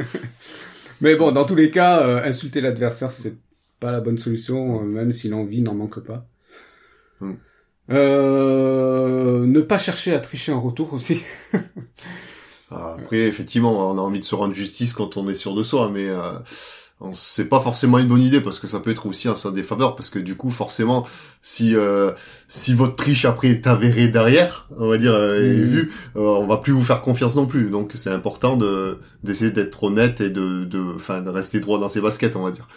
Mais 1.00 1.16
bon, 1.16 1.32
dans 1.32 1.44
tous 1.44 1.56
les 1.56 1.70
cas, 1.70 2.22
insulter 2.24 2.60
l'adversaire, 2.60 3.10
c'est 3.10 3.34
pas 3.80 3.90
la 3.90 4.00
bonne 4.00 4.18
solution, 4.18 4.82
même 4.84 5.10
si 5.10 5.28
l'envie 5.28 5.62
n'en 5.62 5.74
manque 5.74 6.00
pas. 6.00 6.28
Mm. 7.92 7.96
Euh, 7.96 9.46
ne 9.46 9.60
pas 9.60 9.78
chercher 9.78 10.14
à 10.14 10.18
tricher 10.18 10.52
en 10.52 10.60
retour 10.60 10.92
aussi. 10.94 11.22
Ah, 12.74 12.96
Après, 12.98 13.18
effectivement, 13.18 13.90
on 13.90 13.98
a 13.98 14.00
envie 14.00 14.20
de 14.20 14.24
se 14.24 14.34
rendre 14.34 14.54
justice 14.54 14.94
quand 14.94 15.18
on 15.18 15.28
est 15.28 15.34
sûr 15.34 15.54
de 15.54 15.62
soi, 15.62 15.90
mais 15.92 16.08
euh, 16.08 16.32
c'est 17.12 17.44
pas 17.44 17.60
forcément 17.60 17.98
une 17.98 18.06
bonne 18.08 18.22
idée 18.22 18.40
parce 18.40 18.58
que 18.58 18.66
ça 18.66 18.80
peut 18.80 18.90
être 18.90 19.04
aussi 19.04 19.28
un 19.28 19.36
sa 19.36 19.50
défaveur 19.50 19.94
parce 19.94 20.08
que 20.08 20.18
du 20.18 20.36
coup, 20.36 20.50
forcément, 20.50 21.06
si 21.42 21.76
euh, 21.76 22.12
si 22.48 22.72
votre 22.72 22.96
triche 22.96 23.26
après 23.26 23.48
est 23.48 23.66
avérée 23.66 24.08
derrière, 24.08 24.70
on 24.78 24.88
va 24.88 24.96
dire 24.96 25.12
euh, 25.12 25.38
Mhm. 25.42 25.64
vue, 25.64 25.92
euh, 26.16 26.20
on 26.20 26.46
va 26.46 26.56
plus 26.56 26.72
vous 26.72 26.80
faire 26.82 27.02
confiance 27.02 27.36
non 27.36 27.44
plus. 27.44 27.68
Donc, 27.68 27.92
c'est 27.94 28.08
important 28.08 28.56
de 28.56 28.98
d'essayer 29.22 29.50
d'être 29.50 29.84
honnête 29.84 30.22
et 30.22 30.30
de 30.30 30.64
de 30.64 30.80
enfin 30.96 31.20
de 31.20 31.28
rester 31.28 31.60
droit 31.60 31.78
dans 31.78 31.90
ses 31.90 32.00
baskets, 32.00 32.36
on 32.36 32.42
va 32.42 32.52
dire. 32.52 32.68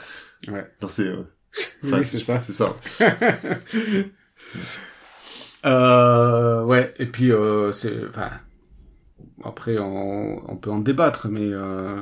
Ouais. 0.50 0.66
Dans 0.82 0.90
ses, 0.90 1.04
euh, 1.08 1.24
Oui, 1.84 2.04
c'est 2.04 2.18
ça. 2.20 2.42
C'est 2.42 2.52
ça. 2.52 2.76
Euh, 5.66 6.64
ouais, 6.64 6.94
et 7.00 7.06
puis 7.08 7.32
euh, 7.32 7.72
c'est, 7.72 7.94
enfin, 8.08 8.30
après 9.44 9.78
on, 9.80 10.42
on 10.52 10.56
peut 10.58 10.70
en 10.72 10.80
débattre, 10.80 11.28
mais 11.30 11.50
euh, 11.52 12.02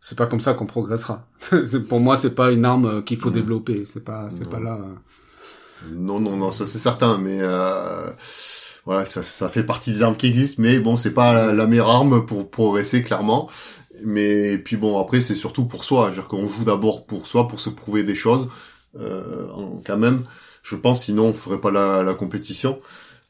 c'est 0.00 0.18
pas 0.18 0.26
comme 0.26 0.40
ça 0.40 0.54
qu'on 0.54 0.66
progressera. 0.66 1.26
Pour 1.88 2.00
moi, 2.00 2.16
c'est 2.16 2.34
pas 2.34 2.50
une 2.50 2.64
arme 2.64 3.04
qu'il 3.04 3.16
faut 3.18 3.28
Mhm. 3.30 3.34
développer. 3.36 3.84
C'est 3.84 4.04
pas, 4.04 4.30
c'est 4.30 4.48
pas 4.48 4.60
là. 4.60 4.78
Non, 5.92 6.18
non, 6.20 6.36
non, 6.36 6.50
ça 6.50 6.66
c'est 6.66 6.78
certain, 6.78 7.18
mais 7.18 7.38
euh, 7.40 8.08
voilà, 8.84 9.04
ça, 9.04 9.22
ça 9.22 9.48
fait 9.48 9.64
partie 9.64 9.92
des 9.92 10.02
armes 10.02 10.16
qui 10.16 10.26
existent, 10.26 10.62
mais 10.62 10.78
bon, 10.80 10.96
c'est 10.96 11.12
pas 11.12 11.32
la, 11.34 11.52
la 11.52 11.66
meilleure 11.66 11.90
arme 11.90 12.24
pour 12.26 12.50
progresser 12.50 13.02
clairement. 13.02 13.48
Mais 14.04 14.58
puis 14.58 14.76
bon, 14.76 14.98
après 14.98 15.20
c'est 15.20 15.34
surtout 15.36 15.66
pour 15.66 15.84
soi, 15.84 16.06
c'est-à-dire 16.06 16.26
qu'on 16.28 16.48
joue 16.48 16.64
d'abord 16.64 17.06
pour 17.06 17.26
soi, 17.26 17.46
pour 17.48 17.60
se 17.60 17.70
prouver 17.70 18.02
des 18.02 18.14
choses, 18.16 18.48
euh, 18.98 19.46
quand 19.86 19.96
même. 19.98 20.22
Je 20.64 20.76
pense, 20.76 21.04
sinon 21.04 21.26
on 21.28 21.34
ferait 21.34 21.60
pas 21.60 21.70
la, 21.72 22.02
la 22.04 22.14
compétition. 22.14 22.80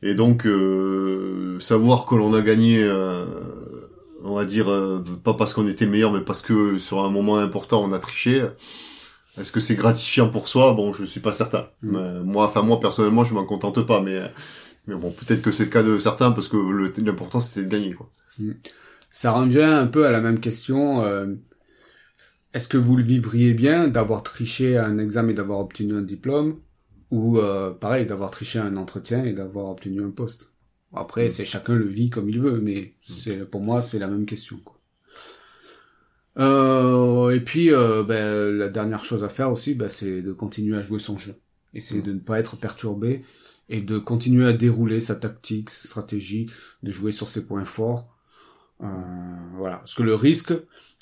Et 0.03 0.15
donc 0.15 0.47
euh, 0.47 1.61
savoir 1.61 2.07
que 2.07 2.17
l'on 2.17 2.35
a 2.35 2.43
gagné, 2.43 2.83
euh, 2.85 3.27
on 4.25 4.35
va 4.37 4.47
dire 4.47 4.71
euh, 4.71 5.03
pas 5.25 5.35
parce 5.35 5.55
qu'on 5.55 5.69
était 5.69 5.87
le 5.87 5.93
meilleur, 5.93 6.13
mais 6.13 6.23
parce 6.23 6.43
que 6.43 6.79
sur 6.79 7.05
un 7.05 7.11
moment 7.11 7.39
important 7.39 7.83
on 7.85 7.93
a 7.93 7.99
triché. 8.01 8.45
Est-ce 9.39 9.53
que 9.53 9.61
c'est 9.61 9.75
gratifiant 9.77 10.29
pour 10.31 10.49
soi? 10.49 10.75
Bon, 10.75 10.93
je 10.95 11.05
suis 11.05 11.21
pas 11.21 11.33
certain. 11.33 11.69
Mm. 11.83 11.97
Mais 11.97 12.21
moi, 12.25 12.47
enfin 12.47 12.63
moi 12.63 12.81
personnellement, 12.81 13.25
je 13.25 13.35
m'en 13.35 13.45
contente 13.47 13.85
pas, 13.87 14.01
mais 14.03 14.21
mais 14.87 14.97
bon, 14.97 15.11
peut-être 15.13 15.43
que 15.43 15.53
c'est 15.53 15.67
le 15.67 15.71
cas 15.71 15.85
de 15.85 15.99
certains 15.99 16.33
parce 16.33 16.49
que 16.49 16.59
l'important 17.01 17.41
c'était 17.41 17.65
de 17.67 17.71
gagner 17.71 17.95
quoi. 17.95 18.11
Ça 19.11 19.33
revient 19.33 19.63
un 19.63 19.87
peu 19.87 20.07
à 20.07 20.11
la 20.11 20.21
même 20.21 20.41
question. 20.41 21.05
euh, 21.05 21.35
Est-ce 22.55 22.69
que 22.69 22.79
vous 22.79 22.97
le 22.97 23.03
vivriez 23.03 23.53
bien 23.53 23.89
d'avoir 23.89 24.23
triché 24.23 24.77
à 24.79 24.87
un 24.87 24.99
examen 24.99 25.31
et 25.31 25.35
d'avoir 25.35 25.59
obtenu 25.61 25.95
un 25.95 26.03
diplôme, 26.03 26.61
ou 27.15 27.39
euh, 27.39 27.71
pareil 27.73 28.07
d'avoir 28.07 28.31
triché 28.31 28.59
un 28.59 28.77
entretien 28.77 29.25
et 29.25 29.33
d'avoir 29.33 29.67
obtenu 29.71 30.03
un 30.03 30.11
poste 30.11 30.43
Après, 30.93 31.27
Mm. 31.27 31.31
c'est 31.31 31.45
chacun 31.45 31.75
le 31.77 31.87
vit 31.87 32.11
comme 32.11 32.29
il 32.31 32.41
veut, 32.41 32.61
mais 32.61 32.95
c'est 33.01 33.45
pour 33.51 33.61
moi 33.63 33.83
c'est 33.83 33.99
la 33.99 34.09
même 34.09 34.27
question. 34.27 34.59
Quoi. 34.65 34.77
Euh, 36.39 37.31
et 37.31 37.41
puis 37.41 37.73
euh, 37.73 38.03
ben, 38.03 38.51
la 38.57 38.69
dernière 38.69 39.05
chose 39.05 39.23
à 39.25 39.29
faire 39.29 39.51
aussi, 39.51 39.75
ben, 39.75 39.89
c'est 39.89 40.23
de 40.23 40.33
continuer 40.33 40.77
à 40.77 40.83
jouer 40.83 40.99
son 40.99 41.17
jeu. 41.19 41.35
Essayer 41.75 42.01
Mm. 42.01 42.05
de 42.05 42.13
ne 42.15 42.19
pas 42.21 42.39
être 42.41 42.57
perturbé 42.57 43.25
et 43.69 43.81
de 43.81 43.99
continuer 43.99 44.47
à 44.47 44.53
dérouler 44.53 45.01
sa 45.01 45.15
tactique, 45.17 45.71
sa 45.71 45.89
stratégie, 45.89 46.47
de 46.83 46.91
jouer 46.93 47.13
sur 47.13 47.29
ses 47.29 47.45
points 47.47 47.65
forts. 47.65 48.11
Voilà. 48.81 49.79
Parce 49.79 49.95
que 49.95 50.03
le 50.03 50.15
risque, 50.15 50.53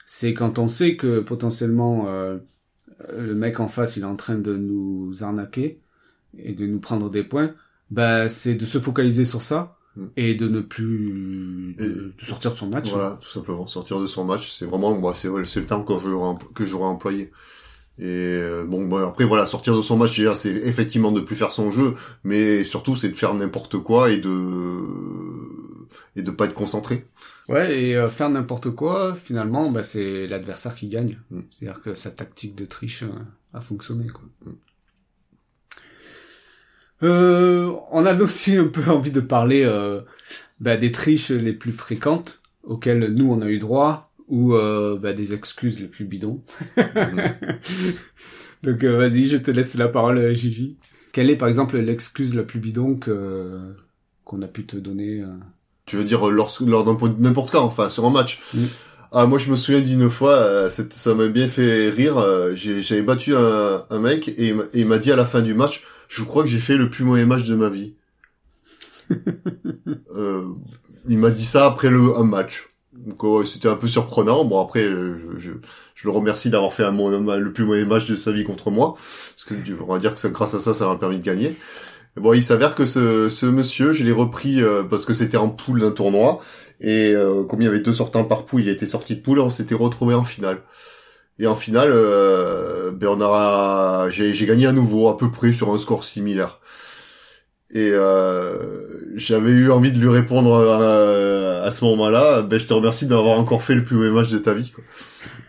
c'est 0.06 0.34
quand 0.34 0.58
on 0.58 0.68
sait 0.68 0.96
que 0.96 1.20
potentiellement 1.20 2.06
le 3.18 3.34
mec 3.34 3.58
en 3.60 3.68
face 3.68 3.96
il 3.96 4.02
est 4.04 4.06
en 4.06 4.16
train 4.16 4.38
de 4.38 4.54
nous 4.56 5.24
arnaquer 5.24 5.80
et 6.38 6.52
de 6.52 6.66
nous 6.66 6.80
prendre 6.80 7.10
des 7.10 7.22
points, 7.24 7.52
bah 7.90 8.28
c'est 8.28 8.54
de 8.54 8.64
se 8.66 8.78
focaliser 8.80 9.24
sur 9.24 9.42
ça 9.42 9.76
Mm. 9.94 10.06
et 10.16 10.34
de 10.34 10.48
ne 10.48 10.60
plus 10.62 11.74
de, 11.78 11.84
Et- 11.84 11.88
de 11.88 12.24
sortir 12.24 12.52
de 12.52 12.56
son 12.56 12.68
match. 12.68 12.90
Voilà, 12.92 13.18
tout 13.20 13.28
simplement 13.28 13.66
sortir 13.66 14.00
de 14.00 14.06
son 14.06 14.24
match, 14.24 14.50
c'est 14.50 14.64
vraiment, 14.64 14.98
bah, 14.98 15.12
c'est 15.14 15.28
c'est 15.44 15.60
le 15.60 15.66
terme 15.66 15.84
que 15.84 15.98
j'aurais 15.98 16.34
que 16.54 16.64
j'aurais 16.64 16.86
employé. 16.86 17.30
Et 17.98 18.04
euh, 18.06 18.64
bon, 18.64 18.86
bah, 18.86 19.06
après 19.08 19.26
voilà, 19.26 19.44
sortir 19.44 19.76
de 19.76 19.82
son 19.82 19.98
match 19.98 20.16
déjà, 20.16 20.34
c'est 20.34 20.48
effectivement 20.50 21.12
de 21.12 21.20
plus 21.20 21.36
faire 21.36 21.52
son 21.52 21.70
jeu, 21.70 21.92
mais 22.24 22.64
surtout 22.64 22.96
c'est 22.96 23.10
de 23.10 23.14
faire 23.14 23.34
n'importe 23.34 23.76
quoi 23.80 24.10
et 24.10 24.16
de 24.16 24.30
et 26.16 26.22
de 26.22 26.30
pas 26.30 26.46
être 26.46 26.54
concentré. 26.54 27.06
Ouais, 27.50 27.78
et 27.82 27.96
euh, 27.96 28.08
faire 28.08 28.30
n'importe 28.30 28.70
quoi, 28.70 29.14
finalement, 29.14 29.70
bah, 29.70 29.82
c'est 29.82 30.26
l'adversaire 30.26 30.74
qui 30.74 30.88
gagne. 30.88 31.18
Mm. 31.30 31.40
C'est-à-dire 31.50 31.82
que 31.82 31.94
sa 31.94 32.10
tactique 32.10 32.54
de 32.54 32.64
triche 32.64 33.02
euh, 33.02 33.08
a 33.52 33.60
fonctionné. 33.60 34.06
Quoi. 34.06 34.24
Mm. 34.46 34.50
Euh, 37.02 37.72
on 37.90 38.06
avait 38.06 38.22
aussi 38.22 38.56
un 38.56 38.66
peu 38.68 38.82
envie 38.90 39.10
de 39.12 39.20
parler 39.20 39.64
euh, 39.64 40.00
bah, 40.60 40.76
des 40.76 40.92
triches 40.92 41.30
les 41.30 41.52
plus 41.52 41.72
fréquentes 41.72 42.40
auxquelles 42.64 43.12
nous 43.12 43.30
on 43.30 43.40
a 43.42 43.48
eu 43.48 43.58
droit 43.58 44.12
ou 44.28 44.54
euh, 44.54 44.96
bah, 44.98 45.12
des 45.12 45.34
excuses 45.34 45.80
les 45.80 45.88
plus 45.88 46.04
bidons. 46.04 46.42
Donc 48.62 48.84
euh, 48.84 48.96
vas-y, 48.96 49.26
je 49.26 49.36
te 49.36 49.50
laisse 49.50 49.76
la 49.76 49.88
parole, 49.88 50.18
euh, 50.18 50.34
Gigi. 50.34 50.78
Quelle 51.12 51.30
est 51.30 51.36
par 51.36 51.48
exemple 51.48 51.76
l'excuse 51.78 52.34
la 52.34 52.42
plus 52.42 52.60
bidon 52.60 52.94
que 52.96 53.58
qu'on 54.24 54.40
a 54.42 54.46
pu 54.46 54.64
te 54.64 54.76
donner 54.76 55.20
euh? 55.20 55.26
Tu 55.84 55.96
veux 55.96 56.04
dire 56.04 56.30
lors, 56.30 56.56
lors 56.64 56.84
d'un 56.84 56.94
point- 56.94 57.14
n'importe 57.18 57.50
quand, 57.50 57.64
enfin 57.64 57.88
sur 57.88 58.04
un 58.06 58.10
match. 58.10 58.40
Mm. 58.54 58.58
Ah 59.10 59.26
moi 59.26 59.38
je 59.38 59.50
me 59.50 59.56
souviens 59.56 59.80
d'une 59.82 60.08
fois, 60.08 60.70
ça 60.70 61.14
m'a 61.14 61.28
bien 61.28 61.46
fait 61.48 61.90
rire. 61.90 62.14
J'avais 62.54 63.02
battu 63.02 63.34
un, 63.36 63.84
un 63.90 63.98
mec 63.98 64.28
et 64.28 64.54
il 64.72 64.86
m'a 64.86 64.96
dit 64.98 65.12
à 65.12 65.16
la 65.16 65.26
fin 65.26 65.42
du 65.42 65.52
match, 65.52 65.82
je 66.12 66.24
crois 66.24 66.42
que 66.44 66.48
j'ai 66.48 66.60
fait 66.60 66.76
le 66.76 66.90
plus 66.90 67.04
mauvais 67.04 67.26
match 67.26 67.44
de 67.44 67.54
ma 67.56 67.68
vie. 67.68 67.94
Euh, 70.16 70.44
il 71.08 71.18
m'a 71.18 71.30
dit 71.30 71.44
ça 71.44 71.66
après 71.66 71.90
le 71.90 72.16
un 72.16 72.24
match. 72.24 72.68
Donc 72.92 73.22
ouais, 73.24 73.44
c'était 73.44 73.68
un 73.68 73.76
peu 73.76 73.88
surprenant. 73.88 74.44
Bon 74.44 74.60
après, 74.62 74.84
euh, 74.84 75.16
je, 75.16 75.38
je, 75.38 75.52
je 75.94 76.08
le 76.08 76.10
remercie 76.12 76.50
d'avoir 76.50 76.72
fait 76.72 76.84
un, 76.84 76.90
mo- 76.92 77.08
un- 77.08 77.36
le 77.36 77.52
plus 77.52 77.64
mauvais 77.64 77.84
match 77.84 78.06
de 78.06 78.14
sa 78.16 78.30
vie 78.32 78.44
contre 78.44 78.70
moi, 78.70 78.94
parce 78.94 79.44
que 79.44 79.54
on 79.82 79.86
va 79.92 79.98
dire 79.98 80.14
que 80.14 80.20
ça, 80.20 80.28
grâce 80.28 80.54
à 80.54 80.60
ça, 80.60 80.74
ça 80.74 80.86
m'a 80.86 80.96
permis 80.96 81.18
de 81.18 81.24
gagner. 81.24 81.56
Bon, 82.16 82.32
il 82.34 82.42
s'avère 82.42 82.74
que 82.74 82.86
ce, 82.86 83.30
ce 83.30 83.46
monsieur, 83.46 83.92
je 83.92 84.04
l'ai 84.04 84.12
repris 84.12 84.62
euh, 84.62 84.84
parce 84.84 85.04
que 85.06 85.14
c'était 85.14 85.38
en 85.38 85.48
poule 85.50 85.80
d'un 85.80 85.92
tournoi 85.92 86.40
et 86.80 87.12
euh, 87.14 87.44
comme 87.44 87.62
il 87.62 87.66
y 87.66 87.68
avait 87.68 87.80
deux 87.80 87.94
sortants 87.94 88.24
par 88.24 88.44
poule, 88.46 88.62
il 88.62 88.68
était 88.70 88.86
sorti 88.86 89.16
de 89.16 89.22
poule, 89.22 89.40
on 89.40 89.50
s'était 89.50 89.74
retrouvé 89.76 90.14
en 90.14 90.24
finale. 90.24 90.62
Et 91.42 91.46
en 91.48 91.56
finale, 91.56 91.90
euh, 91.92 92.92
ben 92.92 93.08
on 93.08 94.10
j'ai, 94.10 94.32
j'ai 94.32 94.46
gagné 94.46 94.66
à 94.66 94.72
nouveau 94.72 95.08
à 95.08 95.18
peu 95.18 95.28
près 95.28 95.52
sur 95.52 95.74
un 95.74 95.78
score 95.78 96.04
similaire. 96.04 96.60
Et 97.74 97.90
euh, 97.92 99.00
j'avais 99.16 99.50
eu 99.50 99.70
envie 99.72 99.90
de 99.90 99.98
lui 99.98 100.08
répondre 100.08 100.54
à, 100.70 101.64
à 101.64 101.70
ce 101.72 101.84
moment-là, 101.84 102.42
ben 102.42 102.60
je 102.60 102.66
te 102.66 102.72
remercie 102.72 103.06
d'avoir 103.06 103.40
encore 103.40 103.62
fait 103.64 103.74
le 103.74 103.82
plus 103.82 103.96
mauvais 103.96 104.10
match 104.10 104.30
de 104.30 104.38
ta 104.38 104.54
vie. 104.54 104.70
Quoi. 104.70 104.84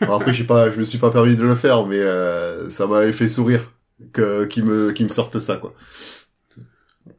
Alors 0.01 0.15
après, 0.19 0.34
j'ai 0.34 0.45
pas, 0.45 0.71
je 0.71 0.79
me 0.79 0.84
suis 0.84 0.97
pas 0.97 1.12
permis 1.12 1.36
de 1.36 1.43
le 1.43 1.53
faire, 1.53 1.86
mais 1.86 1.99
euh, 1.99 2.71
ça 2.71 2.88
m'avait 2.88 3.12
fait 3.13 3.27
sourire 3.27 3.71
que 4.13 4.45
qui 4.45 4.63
me 4.63 4.91
qui 4.93 5.03
me 5.03 5.10
sorte 5.10 5.38
ça 5.38 5.58
quoi. 5.58 5.75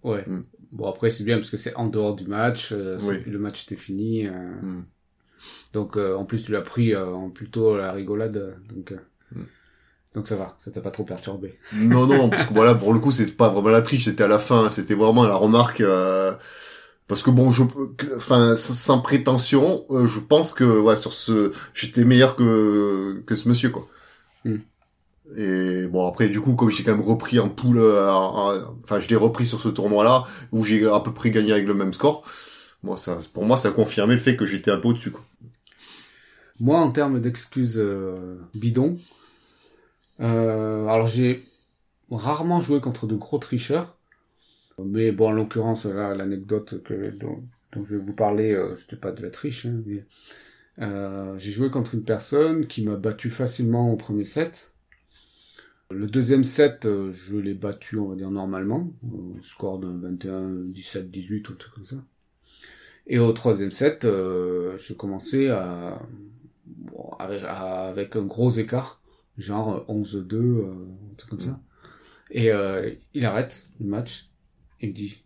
Ouais. 0.02 0.24
Mm. 0.26 0.44
Bon 0.72 0.88
après 0.88 1.10
c'est 1.10 1.22
bien 1.22 1.36
parce 1.36 1.50
que 1.50 1.56
c'est 1.58 1.76
en 1.76 1.86
dehors 1.86 2.16
du 2.16 2.26
match, 2.26 2.70
euh, 2.72 2.98
Oui. 3.02 3.22
le 3.26 3.38
match 3.38 3.62
était 3.64 3.76
fini. 3.76 4.26
euh, 4.26 4.32
Mm. 4.62 4.84
Donc 5.72 5.96
euh, 5.96 6.14
en 6.16 6.24
plus 6.24 6.42
tu 6.44 6.52
l'as 6.52 6.60
pris 6.62 6.94
euh, 6.94 7.06
en 7.12 7.30
plutôt 7.30 7.76
la 7.76 7.92
rigolade, 7.92 8.56
donc 8.74 8.92
euh, 8.92 8.98
Mm. 9.34 9.42
donc 10.14 10.28
ça 10.28 10.36
va, 10.36 10.54
ça 10.58 10.70
t'a 10.70 10.80
pas 10.80 10.90
trop 10.92 11.04
perturbé. 11.04 11.58
Non, 11.74 12.06
non, 12.06 12.28
parce 12.30 12.46
que 12.46 12.54
voilà, 12.54 12.74
pour 12.76 12.92
le 12.94 13.00
coup, 13.00 13.10
c'était 13.12 13.32
pas 13.32 13.48
vraiment 13.48 13.70
la 13.70 13.82
triche, 13.82 14.04
c'était 14.04 14.24
à 14.24 14.28
la 14.28 14.38
fin, 14.38 14.70
c'était 14.70 14.94
vraiment 14.94 15.26
la 15.26 15.34
remarque. 15.36 15.80
euh, 15.80 16.32
parce 17.08 17.22
que 17.22 17.30
bon, 17.30 17.52
je, 17.52 17.64
enfin, 18.16 18.56
sans- 18.56 19.00
prétention, 19.00 19.84
euh, 19.90 20.06
je 20.06 20.20
pense 20.20 20.54
que 20.54 20.64
ouais, 20.64 20.96
sur 20.96 21.12
ce, 21.12 21.52
j'étais 21.74 22.04
meilleur 22.04 22.36
que 22.36 23.22
que 23.26 23.34
ce 23.36 23.48
monsieur, 23.48 23.70
quoi. 23.70 23.88
Hmm. 24.44 24.58
Et 25.36 25.86
bon, 25.86 26.06
après, 26.06 26.28
du 26.28 26.40
coup, 26.40 26.54
comme 26.54 26.70
j'ai 26.70 26.84
quand 26.84 26.92
même 26.94 27.00
repris 27.06 27.38
en 27.40 27.48
poule, 27.48 27.80
en- 27.80 28.52
en- 28.52 28.76
enfin, 28.84 29.00
je 29.00 29.08
l'ai 29.08 29.16
repris 29.16 29.46
sur 29.46 29.60
ce 29.60 29.68
tournoi-là 29.68 30.24
où 30.52 30.64
j'ai 30.64 30.86
à 30.86 31.00
peu 31.00 31.12
près 31.14 31.30
gagné 31.30 31.52
avec 31.52 31.66
le 31.66 31.74
même 31.74 31.92
score. 31.92 32.24
Moi, 32.84 32.98
ça, 32.98 33.18
pour 33.32 33.46
moi, 33.46 33.56
ça 33.56 33.68
a 33.68 33.72
confirmé 33.72 34.12
le 34.14 34.20
fait 34.20 34.36
que 34.36 34.44
j'étais 34.44 34.70
un 34.70 34.76
peu 34.76 34.88
au-dessus. 34.88 35.10
Moi 36.60 36.78
en 36.78 36.92
termes 36.92 37.18
d'excuses 37.18 37.78
euh, 37.78 38.36
bidons, 38.54 38.98
euh, 40.20 40.86
alors 40.86 41.08
j'ai 41.08 41.44
rarement 42.10 42.60
joué 42.60 42.80
contre 42.80 43.06
de 43.08 43.16
gros 43.16 43.38
tricheurs, 43.38 43.96
mais 44.78 45.10
bon 45.10 45.30
en 45.30 45.32
l'occurrence 45.32 45.86
là 45.86 46.14
l'anecdote 46.14 46.80
que 46.84 47.10
dont, 47.10 47.42
dont 47.72 47.84
je 47.84 47.96
vais 47.96 48.04
vous 48.04 48.12
parler, 48.12 48.52
euh, 48.52 48.76
c'était 48.76 48.96
pas 48.96 49.10
de 49.10 49.20
la 49.22 49.30
triche, 49.30 49.66
hein, 49.66 49.82
euh, 50.80 51.36
j'ai 51.38 51.50
joué 51.50 51.70
contre 51.70 51.94
une 51.94 52.04
personne 52.04 52.66
qui 52.66 52.84
m'a 52.84 52.96
battu 52.96 53.30
facilement 53.30 53.90
au 53.92 53.96
premier 53.96 54.24
set. 54.24 54.74
Le 55.90 56.06
deuxième 56.06 56.44
set, 56.44 56.86
euh, 56.86 57.12
je 57.12 57.36
l'ai 57.36 57.54
battu, 57.54 57.98
on 57.98 58.08
va 58.08 58.16
dire, 58.16 58.30
normalement, 58.30 58.92
au 59.02 59.42
score 59.42 59.78
de 59.78 59.88
21, 59.88 60.50
17, 60.66 61.10
18, 61.10 61.48
ou 61.48 61.54
truc 61.54 61.74
comme 61.74 61.84
ça. 61.84 61.96
Et 63.06 63.18
au 63.18 63.32
troisième 63.32 63.70
set, 63.70 64.04
euh, 64.04 64.76
je 64.78 64.94
commençais 64.94 65.48
à, 65.50 66.00
bon, 66.66 67.10
avec, 67.18 67.42
à- 67.44 67.88
avec 67.88 68.16
un 68.16 68.22
gros 68.24 68.50
écart, 68.50 69.00
genre 69.36 69.84
11-2, 69.88 70.36
euh, 70.38 70.72
un 71.12 71.14
truc 71.16 71.30
comme 71.30 71.40
ça. 71.40 71.60
Et 72.30 72.50
euh, 72.50 72.90
il 73.14 73.26
arrête 73.26 73.66
le 73.80 73.86
match, 73.86 74.30
il 74.80 74.88
me 74.90 74.94
dit, 74.94 75.22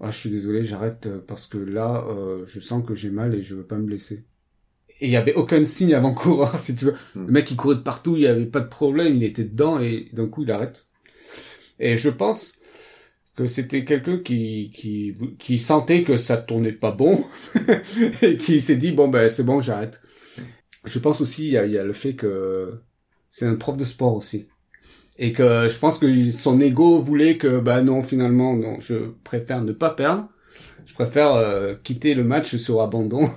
ah, 0.00 0.10
je 0.10 0.18
suis 0.18 0.30
désolé, 0.30 0.62
j'arrête 0.64 1.08
parce 1.26 1.46
que 1.46 1.58
là, 1.58 2.04
euh, 2.08 2.44
je 2.46 2.60
sens 2.60 2.84
que 2.86 2.94
j'ai 2.94 3.10
mal 3.10 3.34
et 3.34 3.42
je 3.42 3.54
veux 3.54 3.64
pas 3.66 3.78
me 3.78 3.84
blesser. 3.84 4.24
Et 5.00 5.06
il 5.06 5.10
y 5.12 5.16
avait 5.16 5.34
aucun 5.34 5.64
signe 5.64 5.94
avant-coureur, 5.94 6.58
si 6.60 6.74
tu 6.76 6.86
veux. 6.86 6.94
Mm. 7.14 7.26
Le 7.26 7.32
mec, 7.32 7.50
il 7.50 7.56
courait 7.56 7.76
de 7.76 7.80
partout, 7.80 8.16
il 8.16 8.22
y 8.22 8.26
avait 8.26 8.46
pas 8.46 8.60
de 8.60 8.68
problème, 8.68 9.16
il 9.16 9.24
était 9.24 9.44
dedans 9.44 9.80
et 9.80 10.08
d'un 10.12 10.26
coup, 10.28 10.42
il 10.42 10.50
arrête. 10.52 10.86
Et 11.78 11.96
je 11.96 12.08
pense 12.10 12.54
que 13.36 13.46
c'était 13.46 13.84
quelqu'un 13.84 14.18
qui, 14.18 14.70
qui, 14.72 15.14
qui 15.38 15.58
sentait 15.58 16.02
que 16.02 16.18
ça 16.18 16.36
tournait 16.36 16.72
pas 16.72 16.92
bon 16.92 17.24
et 18.22 18.36
qui 18.36 18.60
s'est 18.60 18.76
dit, 18.76 18.92
bon, 18.92 19.08
ben, 19.08 19.30
c'est 19.30 19.42
bon, 19.44 19.60
j'arrête. 19.60 20.02
Je 20.84 20.98
pense 20.98 21.20
aussi, 21.20 21.44
il 21.46 21.52
y 21.52 21.58
a, 21.58 21.66
y 21.66 21.78
a 21.78 21.84
le 21.84 21.92
fait 21.92 22.14
que 22.14 22.80
c'est 23.30 23.46
un 23.46 23.54
prof 23.56 23.76
de 23.76 23.84
sport 23.84 24.14
aussi. 24.16 24.48
Et 25.18 25.32
que 25.32 25.68
je 25.68 25.78
pense 25.78 25.98
que 25.98 26.30
son 26.30 26.60
ego 26.60 26.98
voulait 26.98 27.38
que, 27.38 27.60
bah 27.60 27.82
non, 27.82 28.02
finalement, 28.02 28.56
non, 28.56 28.80
je 28.80 28.94
préfère 29.24 29.62
ne 29.62 29.72
pas 29.72 29.90
perdre. 29.90 30.28
Je 30.86 30.94
préfère 30.94 31.34
euh, 31.34 31.74
quitter 31.82 32.14
le 32.14 32.24
match 32.24 32.56
sur 32.56 32.82
abandon. 32.82 33.30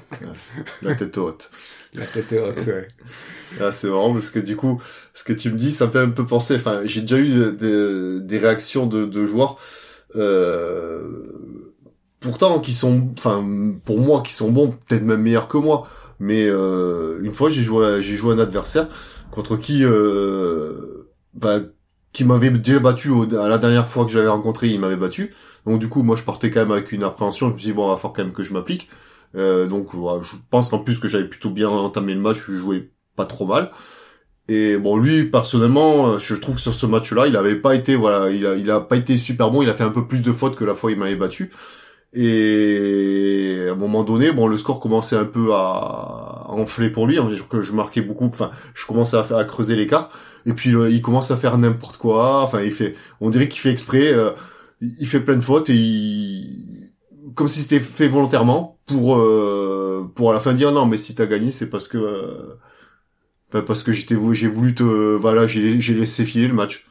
La 0.82 0.96
tête 0.96 1.18
haute. 1.18 1.52
La 1.94 2.06
tête 2.06 2.34
haute, 2.34 2.68
ouais. 2.68 2.88
Ah, 3.62 3.72
c'est 3.72 3.88
marrant 3.90 4.12
parce 4.12 4.32
que 4.32 4.40
du 4.40 4.56
coup, 4.58 4.82
ce 5.14 5.24
que 5.24 5.32
tu 5.32 5.50
me 5.50 5.56
dis, 5.56 5.72
ça 5.72 5.88
me 5.88 5.92
fait 5.92 6.00
un 6.00 6.10
peu 6.10 6.26
penser. 6.26 6.56
Enfin, 6.56 6.82
j'ai 6.84 7.02
déjà 7.02 7.20
eu 7.20 7.30
de- 7.30 7.52
de- 7.52 8.20
des 8.22 8.38
réactions 8.38 8.86
de, 8.88 9.06
de 9.06 9.26
joueurs, 9.26 9.58
pourtant 12.26 12.60
qui 12.60 12.74
sont, 12.74 13.10
enfin, 13.18 13.46
pour 13.86 14.00
moi, 14.00 14.22
qui 14.22 14.34
sont 14.34 14.52
bons, 14.52 14.70
peut-être 14.70 15.04
même 15.04 15.22
meilleurs 15.22 15.48
que 15.48 15.58
moi. 15.58 15.88
Mais 16.20 16.48
euh, 16.48 17.20
une 17.22 17.32
fois, 17.34 17.50
j'ai 17.50 17.62
joué, 17.62 18.02
j'ai 18.02 18.16
joué 18.16 18.34
un 18.34 18.40
adversaire 18.40 18.88
contre 19.32 19.58
qui, 19.58 19.84
euh, 19.84 21.10
bah, 21.34 21.60
qui 22.14 22.24
m'avait 22.24 22.50
déjà 22.50 22.80
battu 22.80 23.12
à 23.40 23.48
la 23.48 23.58
dernière 23.58 23.88
fois 23.88 24.06
que 24.06 24.12
j'avais 24.12 24.28
rencontré, 24.28 24.68
il 24.68 24.80
m'avait 24.80 24.96
battu. 24.96 25.34
Donc 25.66 25.80
du 25.80 25.90
coup, 25.90 26.04
moi, 26.04 26.16
je 26.16 26.24
partais 26.24 26.50
quand 26.50 26.62
même 26.62 26.72
avec 26.72 26.92
une 26.92 27.04
appréhension. 27.04 27.50
Je 27.50 27.54
me 27.54 27.58
suis 27.60 27.68
dit 27.68 27.74
bon, 27.74 27.88
il 27.88 27.92
va 27.92 27.98
falloir 27.98 28.14
quand 28.14 28.24
même 28.24 28.34
que 28.34 28.44
je 28.44 28.54
m'applique. 28.54 28.90
Euh, 29.36 29.68
donc 29.68 29.90
je 29.94 30.36
pense 30.50 30.70
qu'en 30.70 30.80
plus 30.80 31.00
que 31.00 31.08
j'avais 31.08 31.28
plutôt 31.28 31.50
bien 31.50 31.70
entamé 31.70 32.14
le 32.14 32.22
match, 32.22 32.38
je 32.48 32.54
jouais 32.54 32.92
pas 33.16 33.26
trop 33.26 33.46
mal. 33.46 33.72
Et 34.48 34.78
bon, 34.78 34.98
lui 34.98 35.26
personnellement, 35.26 36.08
euh, 36.14 36.18
je 36.20 36.36
trouve 36.36 36.56
que 36.56 36.62
sur 36.62 36.74
ce 36.74 36.86
match-là, 36.86 37.28
il 37.28 37.36
avait 37.36 37.56
pas 37.56 37.76
été 37.76 37.96
voilà, 37.96 38.30
il 38.30 38.46
a 38.46 38.56
il 38.56 38.70
a 38.70 38.80
pas 38.80 38.98
été 38.98 39.18
super 39.18 39.52
bon. 39.52 39.62
Il 39.62 39.70
a 39.70 39.74
fait 39.74 39.84
un 39.84 39.90
peu 39.90 40.06
plus 40.08 40.22
de 40.22 40.32
fautes 40.32 40.56
que 40.56 40.64
la 40.66 40.76
fois 40.76 40.92
il 40.92 40.98
m'avait 40.98 41.16
battu. 41.16 41.52
Et 42.14 43.66
à 43.68 43.74
un 43.74 43.76
moment 43.76 44.04
donné, 44.04 44.32
bon, 44.32 44.48
le 44.48 44.58
score 44.58 44.80
commençait 44.80 45.18
un 45.18 45.26
peu 45.26 45.54
à, 45.54 46.46
enfler 46.50 46.90
pour 46.90 47.08
lui. 47.08 47.16
Dire 47.16 47.48
que 47.50 47.62
je 47.62 47.74
marquais 47.74 48.02
beaucoup. 48.02 48.28
Enfin, 48.28 48.52
je 48.74 48.86
commençais 48.86 49.18
à 49.18 49.44
creuser 49.46 49.76
l'écart. 49.76 50.10
Et 50.46 50.54
puis 50.54 50.72
il 50.72 51.02
commence 51.02 51.32
à 51.32 51.38
faire 51.38 51.58
n'importe 51.58 51.98
quoi. 51.98 52.42
Enfin, 52.44 52.62
il 52.62 52.72
fait, 52.72 52.96
on 53.22 53.30
dirait 53.30 53.50
qu'il 53.50 53.62
fait 53.62 53.72
exprès. 53.72 54.14
euh, 54.14 54.32
il 54.82 55.08
fait 55.08 55.20
plein 55.22 55.36
de 55.36 55.42
fautes 55.42 55.70
et 55.70 55.76
il, 55.76 56.92
comme 57.36 57.48
si 57.48 57.62
c'était 57.62 57.80
fait 57.80 58.08
volontairement 58.08 58.80
pour 58.86 59.18
euh, 59.18 60.12
pour 60.16 60.32
à 60.32 60.34
la 60.34 60.40
fin 60.40 60.54
dire 60.54 60.72
non, 60.72 60.86
mais 60.86 60.98
si 60.98 61.16
t'as 61.16 61.26
gagné, 61.26 61.52
c'est 61.52 61.70
parce 61.70 61.88
que 61.88 61.98
euh, 61.98 62.58
parce 63.62 63.84
que 63.84 63.92
j'étais 63.92 64.16
j'ai 64.34 64.48
voulu 64.48 64.76
te 64.76 64.84
voilà, 64.84 65.48
j'ai 65.48 65.80
j'ai 65.82 65.94
laissé 65.94 66.26
filer 66.26 66.48
le 66.48 66.54
match. 66.54 66.86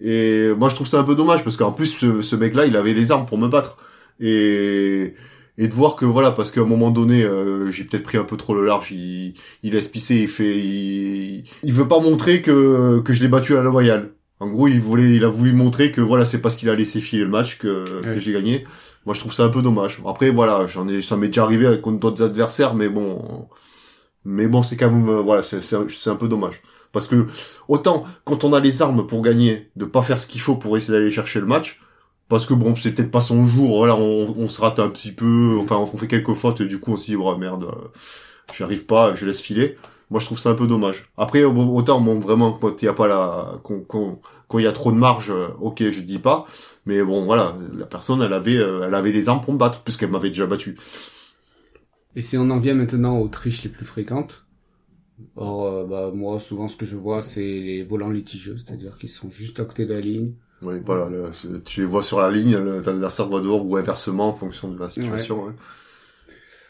Et 0.00 0.50
moi, 0.58 0.68
je 0.68 0.74
trouve 0.74 0.86
ça 0.86 0.98
un 0.98 1.04
peu 1.04 1.14
dommage 1.14 1.44
parce 1.44 1.56
qu'en 1.56 1.70
plus, 1.72 1.86
ce, 1.88 2.22
ce 2.22 2.36
mec-là, 2.36 2.66
il 2.66 2.76
avait 2.76 2.94
les 2.94 3.12
armes 3.12 3.26
pour 3.26 3.38
me 3.38 3.48
battre. 3.48 3.76
Et 4.20 5.14
et 5.58 5.68
de 5.68 5.74
voir 5.74 5.96
que 5.96 6.06
voilà, 6.06 6.30
parce 6.32 6.50
qu'à 6.50 6.62
un 6.62 6.64
moment 6.64 6.90
donné, 6.90 7.22
euh, 7.24 7.70
j'ai 7.70 7.84
peut-être 7.84 8.04
pris 8.04 8.16
un 8.18 8.24
peu 8.24 8.36
trop 8.38 8.54
le 8.54 8.64
large. 8.64 8.90
Il, 8.92 9.34
il 9.62 9.72
laisse 9.74 9.88
pisser, 9.88 10.16
il 10.16 10.28
fait, 10.28 10.58
il, 10.58 11.44
il 11.62 11.72
veut 11.72 11.88
pas 11.88 12.00
montrer 12.00 12.40
que 12.42 13.00
que 13.00 13.12
je 13.12 13.22
l'ai 13.22 13.28
battu 13.28 13.56
à 13.56 13.62
la 13.62 13.70
loyale. 13.70 14.12
En 14.40 14.48
gros, 14.50 14.66
il 14.66 14.80
voulait, 14.80 15.14
il 15.14 15.24
a 15.24 15.28
voulu 15.28 15.52
montrer 15.52 15.92
que 15.92 16.00
voilà, 16.00 16.24
c'est 16.24 16.40
parce 16.40 16.56
qu'il 16.56 16.68
a 16.68 16.74
laissé 16.74 17.00
filer 17.00 17.22
le 17.22 17.28
match 17.28 17.58
que, 17.58 17.84
que 18.02 18.18
j'ai 18.18 18.32
gagné. 18.32 18.66
Moi, 19.06 19.14
je 19.14 19.20
trouve 19.20 19.32
ça 19.32 19.44
un 19.44 19.50
peu 19.50 19.62
dommage. 19.62 20.02
Après, 20.06 20.30
voilà, 20.30 20.66
j'en 20.66 20.88
ai, 20.88 21.00
ça 21.02 21.16
m'est 21.16 21.28
déjà 21.28 21.44
arrivé 21.44 21.66
avec 21.66 21.80
contre 21.80 21.98
d'autres 22.00 22.22
adversaires, 22.24 22.74
mais 22.74 22.88
bon, 22.88 23.46
mais 24.24 24.46
bon, 24.48 24.62
c'est 24.62 24.76
quand 24.76 24.90
même, 24.90 25.08
euh, 25.08 25.20
voilà, 25.22 25.42
c'est, 25.42 25.58
un- 25.74 25.86
un 26.12 26.16
peu 26.16 26.28
dommage. 26.28 26.62
Parce 26.92 27.06
que 27.06 27.26
autant 27.68 28.04
quand 28.24 28.44
on 28.44 28.52
a 28.52 28.60
les 28.60 28.82
armes 28.82 29.06
pour 29.06 29.22
gagner, 29.22 29.70
de 29.76 29.84
pas 29.84 30.02
faire 30.02 30.20
ce 30.20 30.26
qu'il 30.26 30.40
faut 30.40 30.56
pour 30.56 30.76
essayer 30.76 30.92
d'aller 30.98 31.10
chercher 31.10 31.40
le 31.40 31.46
match, 31.46 31.80
parce 32.28 32.46
que 32.46 32.54
bon, 32.54 32.74
c'est 32.76 32.92
peut-être 32.92 33.10
pas 33.10 33.20
son 33.20 33.46
jour. 33.46 33.76
Voilà, 33.78 33.96
on, 33.96 34.34
on 34.36 34.48
se 34.48 34.60
rate 34.60 34.78
un 34.78 34.88
petit 34.88 35.12
peu, 35.12 35.56
enfin, 35.60 35.76
on 35.76 35.86
fait 35.96 36.08
quelques 36.08 36.34
fautes 36.34 36.60
et 36.60 36.66
du 36.66 36.80
coup 36.80 36.92
on 36.92 36.96
se 36.96 37.06
dit, 37.06 37.16
oh 37.16 37.36
merde, 37.36 37.64
euh, 37.64 37.88
j'arrive 38.54 38.86
pas, 38.86 39.14
je 39.14 39.26
laisse 39.26 39.40
filer. 39.40 39.76
Moi, 40.10 40.20
je 40.20 40.26
trouve 40.26 40.38
ça 40.38 40.50
un 40.50 40.54
peu 40.54 40.66
dommage. 40.66 41.10
Après, 41.16 41.42
autant, 41.44 42.00
bon, 42.00 42.18
vraiment, 42.20 42.52
quand 42.52 42.82
il 42.82 42.84
y 42.84 42.88
a 42.88 42.92
pas 42.92 43.08
la, 43.08 43.58
quand, 43.62 43.80
quand, 43.88 44.20
quand 44.46 44.58
il 44.58 44.64
y 44.64 44.66
a 44.66 44.72
trop 44.72 44.92
de 44.92 44.96
marge, 44.98 45.30
euh, 45.30 45.48
ok, 45.60 45.82
je 45.90 46.00
dis 46.00 46.18
pas. 46.18 46.44
Mais 46.84 47.02
bon, 47.02 47.24
voilà, 47.24 47.56
la 47.74 47.86
personne, 47.86 48.20
elle 48.20 48.32
avait, 48.34 48.56
elle 48.56 48.94
avait 48.94 49.12
les 49.12 49.28
armes 49.30 49.40
pour 49.40 49.54
me 49.54 49.58
battre, 49.58 49.80
puisqu'elle 49.82 50.10
m'avait 50.10 50.28
déjà 50.28 50.44
battu. 50.46 50.76
Et 52.16 52.22
si 52.22 52.36
on 52.36 52.50
en 52.50 52.58
vient 52.58 52.74
maintenant 52.74 53.18
aux 53.18 53.28
triches 53.28 53.62
les 53.62 53.70
plus 53.70 53.84
fréquentes, 53.84 54.46
Or, 55.36 55.66
euh, 55.66 55.84
bah, 55.84 56.10
moi, 56.12 56.40
souvent, 56.40 56.66
ce 56.68 56.76
que 56.76 56.86
je 56.86 56.96
vois, 56.96 57.22
c'est 57.22 57.40
les 57.42 57.84
volants 57.84 58.10
litigieux, 58.10 58.56
c'est-à-dire 58.58 58.98
qu'ils 58.98 59.08
sont 59.08 59.30
juste 59.30 59.60
à 59.60 59.64
côté 59.64 59.86
de 59.86 59.94
la 59.94 60.00
ligne. 60.00 60.32
Oui, 60.62 60.74
voilà, 60.84 61.08
tu 61.64 61.80
les 61.80 61.86
vois 61.86 62.02
sur 62.02 62.20
la 62.20 62.30
ligne, 62.30 62.56
le- 62.56 62.82
ton 62.82 62.92
adversaire 62.92 63.28
va 63.28 63.40
dehors 63.40 63.64
ou 63.64 63.76
inversement 63.76 64.28
en 64.28 64.32
fonction 64.32 64.68
de 64.70 64.78
la 64.78 64.88
situation. 64.88 65.44
ouais. 65.44 65.52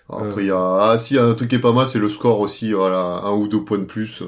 Alors, 0.08 0.22
Euh. 0.22 0.28
Après, 0.28 0.42
il 0.44 0.48
y 0.48 0.50
a, 0.50 0.90
ah, 0.90 0.98
si, 0.98 1.14
y 1.14 1.18
a 1.18 1.24
un 1.24 1.34
truc 1.34 1.48
qui 1.48 1.54
est 1.56 1.60
pas 1.60 1.72
mal, 1.72 1.86
c'est 1.86 1.98
le 1.98 2.08
score 2.08 2.40
aussi, 2.40 2.72
voilà, 2.72 3.22
un 3.24 3.32
ou 3.32 3.48
deux 3.48 3.64
points 3.64 3.78
de 3.78 3.84
plus, 3.84 4.22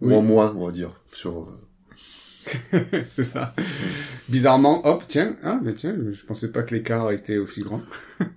ou 0.00 0.14
en 0.14 0.22
moins, 0.22 0.54
on 0.56 0.66
va 0.66 0.72
dire, 0.72 0.92
sur, 1.12 1.52
c'est 3.04 3.24
ça. 3.24 3.54
Bizarrement, 4.28 4.86
hop, 4.86 5.04
tiens, 5.06 5.36
ah, 5.42 5.60
mais 5.62 5.72
tiens, 5.72 5.94
je 6.10 6.24
pensais 6.24 6.50
pas 6.50 6.62
que 6.62 6.74
l'écart 6.74 7.10
était 7.12 7.38
aussi 7.38 7.62
grand. 7.62 7.82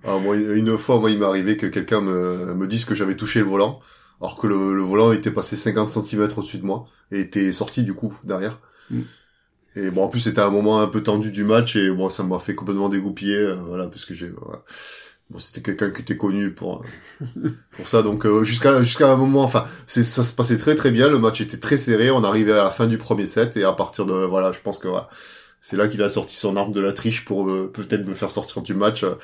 Ah, 0.04 0.18
moi, 0.18 0.36
une 0.36 0.76
fois, 0.78 0.98
moi, 0.98 1.10
il 1.10 1.18
m'est 1.18 1.24
arrivé 1.24 1.56
que 1.56 1.66
quelqu'un 1.66 2.00
me, 2.00 2.54
me 2.54 2.66
dise 2.66 2.84
que 2.84 2.94
j'avais 2.94 3.14
touché 3.14 3.38
le 3.38 3.44
volant, 3.44 3.78
alors 4.20 4.36
que 4.36 4.48
le, 4.48 4.74
le 4.74 4.82
volant 4.82 5.12
était 5.12 5.30
passé 5.30 5.54
50 5.54 5.88
cm 5.88 6.28
au-dessus 6.36 6.58
de 6.58 6.64
moi, 6.64 6.86
et 7.12 7.20
était 7.20 7.52
sorti, 7.52 7.84
du 7.84 7.94
coup, 7.94 8.18
derrière. 8.24 8.60
Mm. 8.90 9.02
Et 9.76 9.90
bon, 9.90 10.04
en 10.04 10.08
plus, 10.08 10.20
c'était 10.20 10.40
un 10.40 10.50
moment 10.50 10.80
un 10.80 10.88
peu 10.88 11.02
tendu 11.02 11.30
du 11.30 11.44
match, 11.44 11.76
et 11.76 11.90
bon, 11.90 12.08
ça 12.08 12.24
m'a 12.24 12.40
fait 12.40 12.54
complètement 12.54 12.88
dégoupiller, 12.88 13.36
euh, 13.36 13.54
voilà, 13.54 13.86
parce 13.86 14.04
que 14.04 14.14
j'ai, 14.14 14.28
voilà. 14.28 14.64
Bon, 15.28 15.40
c'était 15.40 15.60
quelqu'un 15.60 15.90
qui 15.90 16.02
était 16.02 16.16
connu 16.16 16.52
pour, 16.52 16.84
euh, 17.24 17.50
pour 17.72 17.88
ça, 17.88 18.02
donc, 18.02 18.24
euh, 18.26 18.44
jusqu'à, 18.44 18.80
jusqu'à 18.82 19.10
un 19.10 19.16
moment, 19.16 19.42
enfin, 19.42 19.66
c'est, 19.86 20.04
ça 20.04 20.22
se 20.22 20.32
passait 20.32 20.56
très 20.56 20.76
très 20.76 20.92
bien, 20.92 21.08
le 21.08 21.18
match 21.18 21.40
était 21.40 21.56
très 21.56 21.76
serré, 21.76 22.12
on 22.12 22.22
arrivait 22.22 22.52
à 22.52 22.62
la 22.62 22.70
fin 22.70 22.86
du 22.86 22.96
premier 22.96 23.26
set, 23.26 23.56
et 23.56 23.64
à 23.64 23.72
partir 23.72 24.06
de, 24.06 24.14
voilà, 24.14 24.52
je 24.52 24.60
pense 24.60 24.78
que, 24.78 24.86
voilà, 24.86 25.08
c'est 25.60 25.76
là 25.76 25.88
qu'il 25.88 26.00
a 26.04 26.08
sorti 26.08 26.36
son 26.36 26.56
arme 26.56 26.72
de 26.72 26.80
la 26.80 26.92
triche 26.92 27.24
pour 27.24 27.50
euh, 27.50 27.68
peut-être 27.72 28.06
me 28.06 28.14
faire 28.14 28.30
sortir 28.30 28.62
du 28.62 28.72
match. 28.72 29.02
euh, 29.02 29.16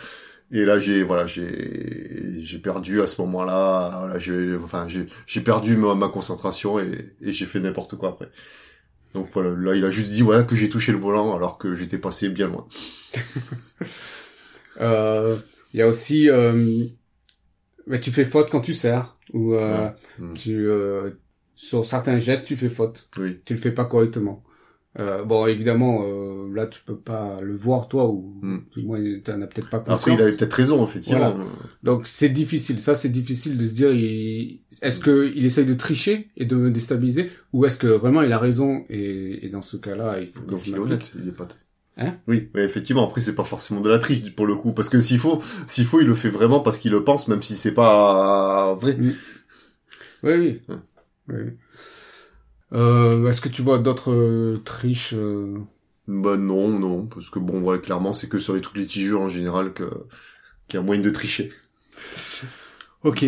et 0.50 0.64
là, 0.64 0.78
j'ai 0.78 1.04
voilà, 1.04 1.24
j'ai 1.24 2.42
j'ai 2.42 2.58
perdu 2.58 3.00
à 3.00 3.06
ce 3.06 3.22
moment-là. 3.22 4.00
Voilà, 4.00 4.18
j'ai 4.18 4.56
enfin 4.56 4.86
j'ai 4.88 5.06
j'ai 5.26 5.40
perdu 5.40 5.76
ma, 5.76 6.08
concentration 6.08 6.80
et, 6.80 7.14
et 7.22 7.32
j'ai 7.32 7.46
fait 7.46 7.60
n'importe 7.60 7.96
quoi 7.96 8.10
après. 8.10 8.28
Donc 9.14 9.28
voilà, 9.32 9.50
là, 9.50 9.74
il 9.76 9.84
a 9.84 9.90
juste 9.90 10.10
dit 10.10 10.22
voilà 10.22 10.42
que 10.42 10.56
j'ai 10.56 10.68
touché 10.68 10.90
le 10.90 10.98
volant 10.98 11.34
alors 11.36 11.58
que 11.58 11.74
j'étais 11.74 11.98
passé 11.98 12.28
bien 12.28 12.48
loin. 12.48 12.66
Euh, 14.80 15.36
Il 15.72 15.80
y 15.80 15.82
a 15.82 15.88
aussi, 15.88 16.28
euh, 16.28 16.84
bah, 17.86 17.98
tu 17.98 18.10
fais 18.10 18.24
faute 18.24 18.50
quand 18.50 18.60
tu 18.60 18.74
sers, 18.74 19.16
ou 19.32 19.54
euh, 19.54 19.86
Ouais. 19.86 19.92
Mm. 20.18 20.32
tu, 20.34 20.66
euh, 20.68 21.10
sur 21.54 21.84
certains 21.86 22.18
gestes, 22.18 22.46
tu 22.46 22.56
fais 22.56 22.68
faute. 22.68 23.08
Oui. 23.18 23.40
Tu 23.44 23.54
le 23.54 23.60
fais 23.60 23.72
pas 23.72 23.84
correctement. 23.84 24.42
Euh, 24.98 25.24
bon, 25.24 25.46
évidemment, 25.46 26.02
euh, 26.04 26.52
là, 26.54 26.66
tu 26.66 26.80
peux 26.84 26.98
pas 26.98 27.38
le 27.40 27.56
voir, 27.56 27.88
toi, 27.88 28.10
ou 28.10 28.38
Mm. 28.42 28.58
du 28.76 28.82
moins, 28.84 29.00
t'en 29.24 29.40
as 29.40 29.46
peut-être 29.46 29.70
pas 29.70 29.78
conscience. 29.80 30.00
Après, 30.02 30.14
il 30.14 30.20
avait 30.22 30.36
peut-être 30.36 30.52
raison 30.52 30.84
effectivement. 30.84 31.30
Voilà. 31.32 31.46
Donc, 31.82 32.06
c'est 32.06 32.28
difficile. 32.28 32.78
Ça, 32.78 32.94
c'est 32.94 33.08
difficile 33.08 33.56
de 33.56 33.66
se 33.66 33.72
dire, 33.72 33.90
il... 33.90 34.60
est-ce 34.82 35.00
que 35.00 35.32
il 35.34 35.46
essaye 35.46 35.64
de 35.64 35.72
tricher 35.72 36.28
et 36.36 36.44
de 36.44 36.56
me 36.56 36.70
déstabiliser, 36.70 37.30
ou 37.54 37.64
est-ce 37.64 37.78
que 37.78 37.86
vraiment 37.86 38.20
il 38.20 38.32
a 38.32 38.38
raison, 38.38 38.84
et, 38.90 39.46
et 39.46 39.48
dans 39.48 39.62
ce 39.62 39.78
cas-là, 39.78 40.20
il 40.20 40.28
faut 40.28 40.42
que 40.42 40.50
Donc 40.50 40.60
je 40.64 40.68
il 40.70 40.74
est 40.76 40.78
honnête, 40.78 41.12
il 41.18 41.26
est 41.26 41.32
pas. 41.32 41.48
Hein 41.96 42.14
oui, 42.26 42.48
mais 42.54 42.64
effectivement. 42.64 43.06
Après, 43.06 43.20
c'est 43.20 43.34
pas 43.34 43.44
forcément 43.44 43.80
de 43.80 43.90
la 43.90 43.98
triche 43.98 44.34
pour 44.34 44.46
le 44.46 44.54
coup, 44.54 44.72
parce 44.72 44.88
que 44.88 45.00
s'il 45.00 45.18
faut, 45.18 45.40
s'il 45.66 45.84
faut, 45.84 46.00
il 46.00 46.06
le 46.06 46.14
fait 46.14 46.30
vraiment 46.30 46.60
parce 46.60 46.78
qu'il 46.78 46.92
le 46.92 47.04
pense, 47.04 47.28
même 47.28 47.42
si 47.42 47.54
c'est 47.54 47.74
pas 47.74 48.74
vrai. 48.74 48.96
Oui, 50.22 50.32
oui. 50.34 50.60
Ouais. 50.68 50.76
oui. 51.28 51.52
Euh, 52.72 53.28
est-ce 53.28 53.40
que 53.40 53.50
tu 53.50 53.60
vois 53.60 53.78
d'autres 53.78 54.12
euh, 54.12 54.62
triches 54.64 55.12
euh, 55.14 55.58
Bah 56.08 56.36
non, 56.36 56.68
non, 56.68 57.06
parce 57.06 57.28
que 57.28 57.38
bon, 57.38 57.60
voilà, 57.60 57.78
clairement, 57.78 58.14
c'est 58.14 58.28
que 58.28 58.38
sur 58.38 58.54
les 58.54 58.62
trucs 58.62 58.78
litigieux 58.78 59.18
en 59.18 59.28
général 59.28 59.74
que 59.74 59.84
qu'il 60.68 60.78
y 60.78 60.82
a 60.82 60.86
moyen 60.86 61.02
de 61.02 61.10
tricher. 61.10 61.52
Ok. 63.04 63.26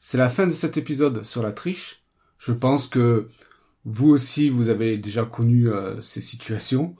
C'est 0.00 0.18
la 0.18 0.28
fin 0.28 0.46
de 0.46 0.52
cet 0.52 0.76
épisode 0.76 1.24
sur 1.24 1.42
la 1.42 1.52
triche. 1.52 2.02
Je 2.38 2.52
pense 2.52 2.86
que 2.86 3.28
vous 3.84 4.08
aussi, 4.08 4.50
vous 4.50 4.68
avez 4.68 4.98
déjà 4.98 5.24
connu 5.24 5.68
euh, 5.68 6.00
ces 6.02 6.20
situations. 6.20 6.96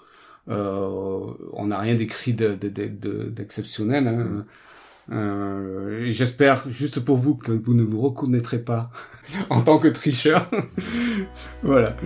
Euh, 0.49 1.21
on 1.53 1.67
n'a 1.67 1.79
rien 1.79 1.95
décrit 1.95 2.33
de- 2.33 2.55
de- 2.55 2.69
de- 2.69 2.87
de- 2.87 3.25
d'exceptionnel. 3.29 4.09
hein. 4.09 4.45
Euh, 5.11 6.07
J'espère, 6.11 6.69
juste 6.69 7.01
pour 7.01 7.17
vous, 7.17 7.35
que 7.35 7.53
vous 7.53 7.75
ne 7.75 7.83
vous 7.83 8.01
reconnaîtrez 8.01 8.59
pas 8.59 8.91
en 9.51 9.61
tant 9.63 9.79
que 9.79 9.89
tricheur. 9.89 10.49
voilà. 11.63 11.97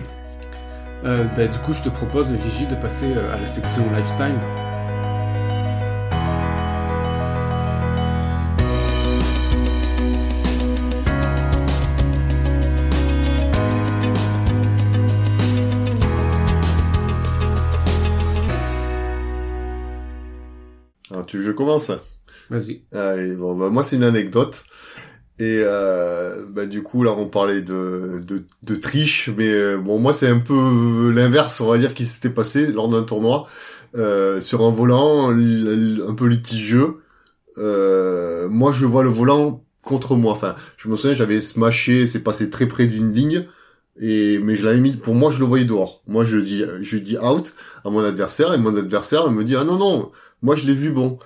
Euh, 1.05 1.25
bah, 1.35 1.47
du 1.47 1.57
coup, 1.59 1.73
je 1.73 1.81
te 1.83 1.89
propose, 1.89 2.33
Gigi, 2.37 2.65
de 2.67 2.75
passer 2.75 3.07
euh, 3.13 3.33
à 3.33 3.39
la 3.39 3.47
section 3.47 3.83
lifestyle. 3.93 4.35
Tu 21.33 21.37
veux 21.39 21.45
que 21.45 21.49
je 21.49 21.55
commence? 21.55 21.91
Vas-y. 22.51 22.83
Allez, 22.91 23.35
bon, 23.35 23.55
bah, 23.55 23.69
moi, 23.69 23.81
c'est 23.81 23.95
une 23.95 24.03
anecdote. 24.03 24.63
Et 25.39 25.61
euh, 25.63 26.45
bah, 26.47 26.67
du 26.67 26.83
coup, 26.83 27.01
là, 27.01 27.11
on 27.13 27.27
parlait 27.27 27.63
de, 27.63 28.19
de, 28.27 28.45
de 28.61 28.75
triche, 28.75 29.31
mais 29.35 29.49
euh, 29.49 29.77
bon, 29.77 29.97
moi, 29.97 30.13
c'est 30.13 30.27
un 30.27 30.37
peu 30.37 31.09
l'inverse, 31.09 31.59
on 31.59 31.71
va 31.71 31.79
dire, 31.79 31.95
qui 31.95 32.05
s'était 32.05 32.29
passé 32.29 32.71
lors 32.71 32.87
d'un 32.87 33.01
tournoi 33.01 33.47
euh, 33.95 34.41
sur 34.41 34.61
un 34.61 34.69
volant 34.69 35.31
un 35.31 36.13
peu 36.13 36.27
litigieux. 36.27 36.97
Euh, 37.57 38.47
moi, 38.47 38.71
je 38.71 38.85
vois 38.85 39.01
le 39.01 39.09
volant 39.09 39.65
contre 39.81 40.15
moi. 40.15 40.33
Enfin, 40.33 40.53
je 40.77 40.87
me 40.87 40.95
souviens, 40.95 41.15
j'avais 41.15 41.41
smashé, 41.41 42.05
c'est 42.05 42.21
passé 42.21 42.51
très 42.51 42.67
près 42.67 42.85
d'une 42.85 43.11
ligne. 43.11 43.47
Et 43.99 44.39
mais 44.39 44.55
je 44.55 44.65
l'avais 44.65 44.79
mis 44.79 44.93
pour 44.93 45.13
moi 45.13 45.29
je 45.29 45.37
le 45.37 45.45
voyais 45.45 45.65
dehors. 45.65 46.01
Moi 46.07 46.25
je 46.25 46.39
dis 46.39 46.63
je 46.81 46.97
dis 46.97 47.15
out 47.19 47.53
à 47.85 47.91
mon 47.91 48.03
adversaire 48.03 48.51
et 48.53 48.57
mon 48.57 48.75
adversaire 48.75 49.29
me 49.29 49.43
dit 49.43 49.55
ah 49.55 49.63
non 49.63 49.77
non 49.77 50.11
moi 50.43 50.55
je 50.55 50.65
l'ai 50.65 50.75
vu 50.75 50.91
bon. 50.91 51.17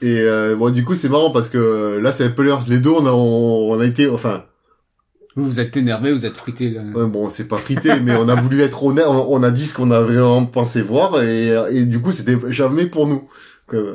Et 0.00 0.20
euh, 0.20 0.56
bon 0.56 0.72
du 0.72 0.84
coup 0.84 0.94
c'est 0.94 1.10
marrant 1.10 1.30
parce 1.30 1.50
que 1.50 1.58
euh, 1.58 2.00
là 2.00 2.12
c'est 2.12 2.24
un 2.24 2.30
peu 2.30 2.42
l'heure 2.42 2.64
les 2.68 2.78
deux 2.78 2.90
on 2.90 3.04
a 3.04 3.12
on, 3.12 3.72
on 3.72 3.80
a 3.80 3.84
été 3.84 4.08
enfin 4.08 4.44
Vous 5.36 5.44
vous 5.44 5.60
êtes 5.60 5.76
énervé, 5.76 6.12
vous 6.12 6.24
êtes 6.24 6.36
frité. 6.38 6.70
là. 6.70 6.80
ouais, 6.82 7.06
bon 7.06 7.28
c'est 7.28 7.46
pas 7.48 7.58
frité 7.58 8.00
mais 8.02 8.14
on 8.16 8.28
a 8.28 8.34
voulu 8.34 8.62
être 8.62 8.82
honnête 8.82 9.04
on, 9.08 9.26
on 9.34 9.42
a 9.42 9.50
dit 9.50 9.66
ce 9.66 9.74
qu'on 9.74 9.90
a 9.90 10.00
vraiment 10.00 10.46
pensé 10.46 10.80
voir 10.80 11.22
et, 11.22 11.48
et 11.72 11.84
du 11.84 12.00
coup 12.00 12.12
c'était 12.12 12.38
jamais 12.48 12.86
pour 12.86 13.06
nous. 13.06 13.28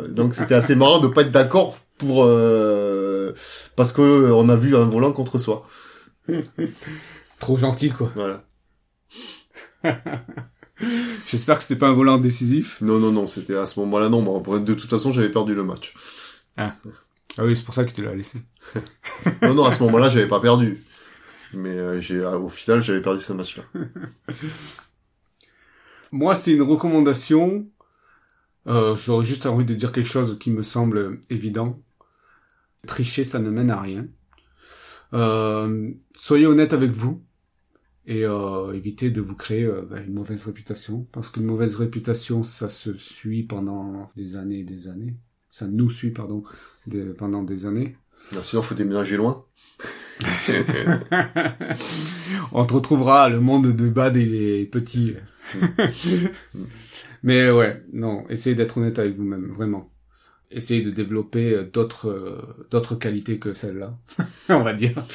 Donc 0.09 0.35
c'était 0.35 0.55
assez 0.55 0.75
marrant 0.75 0.99
de 0.99 1.07
pas 1.07 1.21
être 1.21 1.31
d'accord 1.31 1.77
pour 1.97 2.23
euh, 2.25 3.33
parce 3.75 3.91
que 3.91 4.01
euh, 4.01 4.33
on 4.35 4.47
a 4.49 4.55
vu 4.55 4.75
un 4.75 4.85
volant 4.85 5.11
contre 5.11 5.37
soi. 5.37 5.67
Trop 7.39 7.57
gentil, 7.57 7.89
quoi. 7.91 8.09
Voilà. 8.15 8.43
J'espère 11.27 11.57
que 11.57 11.63
c'était 11.63 11.79
pas 11.79 11.87
un 11.87 11.93
volant 11.93 12.17
décisif. 12.17 12.81
Non 12.81 12.99
non 12.99 13.11
non 13.11 13.27
c'était 13.27 13.55
à 13.55 13.65
ce 13.65 13.79
moment-là 13.79 14.09
non 14.09 14.21
moi, 14.21 14.59
de 14.59 14.73
toute 14.73 14.89
façon 14.89 15.11
j'avais 15.11 15.31
perdu 15.31 15.55
le 15.55 15.63
match. 15.63 15.93
Ah 17.37 17.43
oui, 17.43 17.55
c'est 17.55 17.63
pour 17.63 17.73
ça 17.73 17.83
que 17.83 17.91
tu 17.91 18.01
l'as 18.03 18.15
laissé. 18.15 18.41
Non, 19.41 19.53
non, 19.53 19.65
à 19.65 19.71
ce 19.71 19.83
moment-là, 19.83 20.09
j'avais 20.09 20.27
pas 20.27 20.39
perdu. 20.39 20.83
Mais 21.53 21.69
euh, 21.69 21.99
j'ai, 21.99 22.17
euh, 22.17 22.37
au 22.39 22.49
final, 22.49 22.81
j'avais 22.81 23.01
perdu 23.01 23.21
ce 23.21 23.33
match-là. 23.33 23.63
Moi, 26.11 26.35
c'est 26.35 26.53
une 26.53 26.61
recommandation. 26.61 27.67
Euh, 28.67 28.95
J'aurais 28.95 29.25
juste 29.25 29.45
envie 29.45 29.65
de 29.65 29.73
dire 29.73 29.91
quelque 29.91 30.07
chose 30.09 30.37
qui 30.39 30.49
me 30.51 30.63
semble 30.63 31.19
évident. 31.29 31.81
Tricher, 32.87 33.23
ça 33.23 33.39
ne 33.39 33.49
mène 33.49 33.69
à 33.69 33.81
rien. 33.81 34.07
Euh, 35.13 35.91
soyez 36.17 36.45
honnête 36.45 36.73
avec 36.73 36.91
vous 36.91 37.24
et 38.07 38.25
euh, 38.25 38.73
évitez 38.73 39.09
de 39.11 39.21
vous 39.21 39.35
créer 39.35 39.63
euh, 39.63 39.81
bah, 39.89 39.97
une 40.05 40.13
mauvaise 40.13 40.43
réputation. 40.45 41.07
Parce 41.11 41.29
qu'une 41.29 41.45
mauvaise 41.45 41.75
réputation, 41.75 42.43
ça 42.43 42.69
se 42.69 42.93
suit 42.95 43.43
pendant 43.43 44.09
des 44.15 44.35
années 44.37 44.59
et 44.59 44.63
des 44.63 44.87
années. 44.87 45.15
Ça 45.49 45.67
nous 45.67 45.89
suit, 45.89 46.11
pardon, 46.11 46.43
des- 46.87 47.05
pendant 47.13 47.43
des 47.43 47.65
années. 47.65 47.95
Non, 48.33 48.43
sinon, 48.43 48.61
faut 48.61 48.75
déménager 48.75 49.17
loin. 49.17 49.45
On 52.51 52.65
te 52.65 52.73
retrouvera 52.73 53.29
le 53.29 53.39
monde 53.39 53.73
de 53.75 53.89
Bad 53.89 54.17
et 54.17 54.25
les 54.25 54.65
petits. 54.65 55.15
Mais 57.23 57.49
ouais, 57.51 57.83
non, 57.93 58.25
essayez 58.29 58.55
d'être 58.55 58.77
honnête 58.77 58.99
avec 58.99 59.15
vous-même, 59.15 59.51
vraiment. 59.51 59.91
Essayez 60.51 60.83
de 60.83 60.91
développer 60.91 61.53
euh, 61.53 61.63
d'autres 61.65 62.09
euh, 62.09 62.65
d'autres 62.71 62.95
qualités 62.95 63.39
que 63.39 63.53
celle-là, 63.53 63.97
on 64.49 64.61
va 64.63 64.73
dire. 64.73 65.05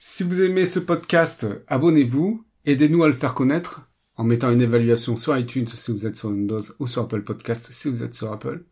Si 0.00 0.22
vous 0.22 0.42
aimez 0.42 0.64
ce 0.64 0.78
podcast, 0.78 1.48
abonnez-vous, 1.66 2.44
aidez-nous 2.64 3.02
à 3.02 3.08
le 3.08 3.12
faire 3.12 3.34
connaître 3.34 3.90
en 4.14 4.22
mettant 4.22 4.52
une 4.52 4.62
évaluation 4.62 5.16
sur 5.16 5.36
iTunes 5.36 5.66
si 5.66 5.90
vous 5.90 6.06
êtes 6.06 6.14
sur 6.14 6.28
Windows 6.28 6.62
ou 6.78 6.86
sur 6.86 7.02
Apple 7.02 7.24
Podcast 7.24 7.72
si 7.72 7.90
vous 7.90 8.04
êtes 8.04 8.14
sur 8.14 8.32
Apple 8.32 8.64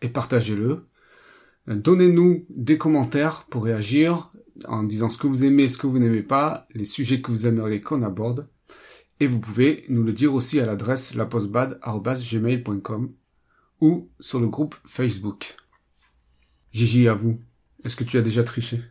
et 0.00 0.08
partagez-le. 0.08 0.88
Donnez-nous 1.68 2.46
des 2.50 2.78
commentaires 2.78 3.46
pour 3.48 3.62
réagir 3.62 4.30
en 4.66 4.82
disant 4.82 5.08
ce 5.08 5.18
que 5.18 5.28
vous 5.28 5.44
aimez, 5.44 5.68
ce 5.68 5.78
que 5.78 5.86
vous 5.86 6.00
n'aimez 6.00 6.24
pas, 6.24 6.66
les 6.74 6.84
sujets 6.84 7.22
que 7.22 7.30
vous 7.30 7.46
aimeriez 7.46 7.80
qu'on 7.80 8.02
aborde. 8.02 8.48
Et 9.20 9.28
vous 9.28 9.38
pouvez 9.38 9.84
nous 9.88 10.02
le 10.02 10.12
dire 10.12 10.34
aussi 10.34 10.58
à 10.58 10.66
l'adresse 10.66 11.14
lapostbad.gmail.com 11.14 13.12
ou 13.80 14.10
sur 14.18 14.40
le 14.40 14.48
groupe 14.48 14.74
Facebook. 14.84 15.54
Gigi, 16.72 17.06
à 17.06 17.14
vous. 17.14 17.38
Est-ce 17.84 17.94
que 17.94 18.02
tu 18.02 18.18
as 18.18 18.22
déjà 18.22 18.42
triché? 18.42 18.82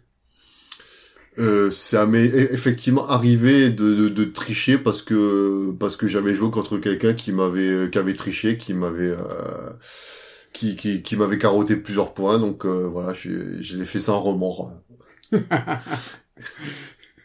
Euh, 1.39 1.71
ça 1.71 2.05
m'est 2.05 2.27
e- 2.27 2.53
effectivement 2.53 3.07
arrivé 3.07 3.69
de, 3.69 3.95
de, 3.95 4.09
de 4.09 4.23
tricher 4.25 4.77
parce 4.77 5.01
que 5.01 5.71
parce 5.79 5.95
que 5.95 6.05
j'avais 6.05 6.35
joué 6.35 6.51
contre 6.51 6.77
quelqu'un 6.77 7.13
qui 7.13 7.31
m'avait 7.31 7.89
qui 7.89 7.97
avait 7.97 8.15
triché, 8.15 8.57
qui 8.57 8.73
m'avait 8.73 9.11
euh, 9.11 9.17
qui 10.53 10.75
qui, 10.75 11.01
qui 11.03 11.15
m'avait 11.15 11.37
carotté 11.37 11.77
plusieurs 11.77 12.13
points. 12.13 12.37
Donc 12.39 12.65
euh, 12.65 12.87
voilà, 12.91 13.13
je 13.13 13.29
l'ai 13.77 13.85
fait 13.85 13.99
sans 14.01 14.19
remords. 14.21 14.73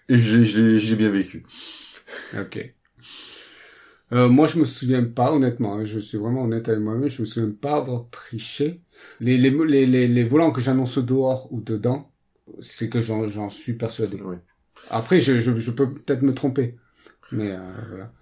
Et 0.09 0.19
je, 0.19 0.37
l'ai- 0.37 0.79
je 0.79 0.95
bien 0.95 1.11
vécu. 1.11 1.45
Ok. 2.33 2.57
Euh, 4.13 4.29
moi, 4.29 4.47
je 4.47 4.59
me 4.61 4.65
souviens 4.65 5.05
pas, 5.05 5.33
honnêtement. 5.33 5.75
hein, 5.75 5.85
je 5.85 5.99
suis 5.99 6.19
vraiment 6.19 6.43
honnête 6.45 6.69
avec 6.69 6.81
moi-même. 6.81 7.09
Je 7.09 7.23
me 7.23 7.27
souviens 7.27 7.51
pas 7.53 7.77
avoir 7.77 8.09
triché. 8.11 8.83
Les, 9.21 9.37
les, 9.37 9.51
les, 9.51 9.87
les, 9.87 10.07
les 10.09 10.25
volants 10.25 10.53
que 10.53 10.61
j'annonce 10.61 10.99
dehors 10.99 11.53
ou 11.53 11.61
dedans, 11.61 12.13
c'est 12.61 12.89
que 12.89 13.01
j'en, 13.01 13.51
suis 13.51 13.75
persuadé. 13.75 14.21
Oui. 14.25 14.37
Après, 14.91 15.21
je, 15.21 15.41
je, 15.41 15.57
je 15.57 15.71
peux 15.71 15.93
peut-être 15.93 16.23
me 16.23 16.35
tromper. 16.35 16.77
Mais 17.33 17.53
euh, 17.53 17.59
voilà. 17.89 18.13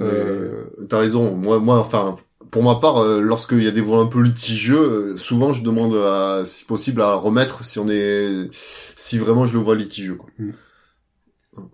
Euh, 0.00 0.64
T'as 0.88 0.98
raison. 0.98 1.36
Moi, 1.36 1.60
moi, 1.60 1.78
enfin, 1.78 2.16
pour 2.50 2.62
ma 2.62 2.76
part, 2.76 2.98
euh, 2.98 3.20
lorsqu'il 3.20 3.62
y 3.62 3.68
a 3.68 3.70
des 3.70 3.80
vols 3.80 4.00
un 4.00 4.06
peu 4.06 4.20
litigieux, 4.20 5.12
euh, 5.12 5.16
souvent 5.16 5.52
je 5.52 5.62
demande, 5.62 5.94
à, 5.94 6.42
si 6.44 6.64
possible, 6.64 7.00
à 7.00 7.14
remettre 7.14 7.64
si 7.64 7.78
on 7.78 7.88
est, 7.88 8.48
si 8.96 9.18
vraiment 9.18 9.44
je 9.44 9.52
le 9.52 9.60
vois 9.60 9.76
litigieux. 9.76 10.16
Quoi. 10.16 10.30
oui, 10.38 10.52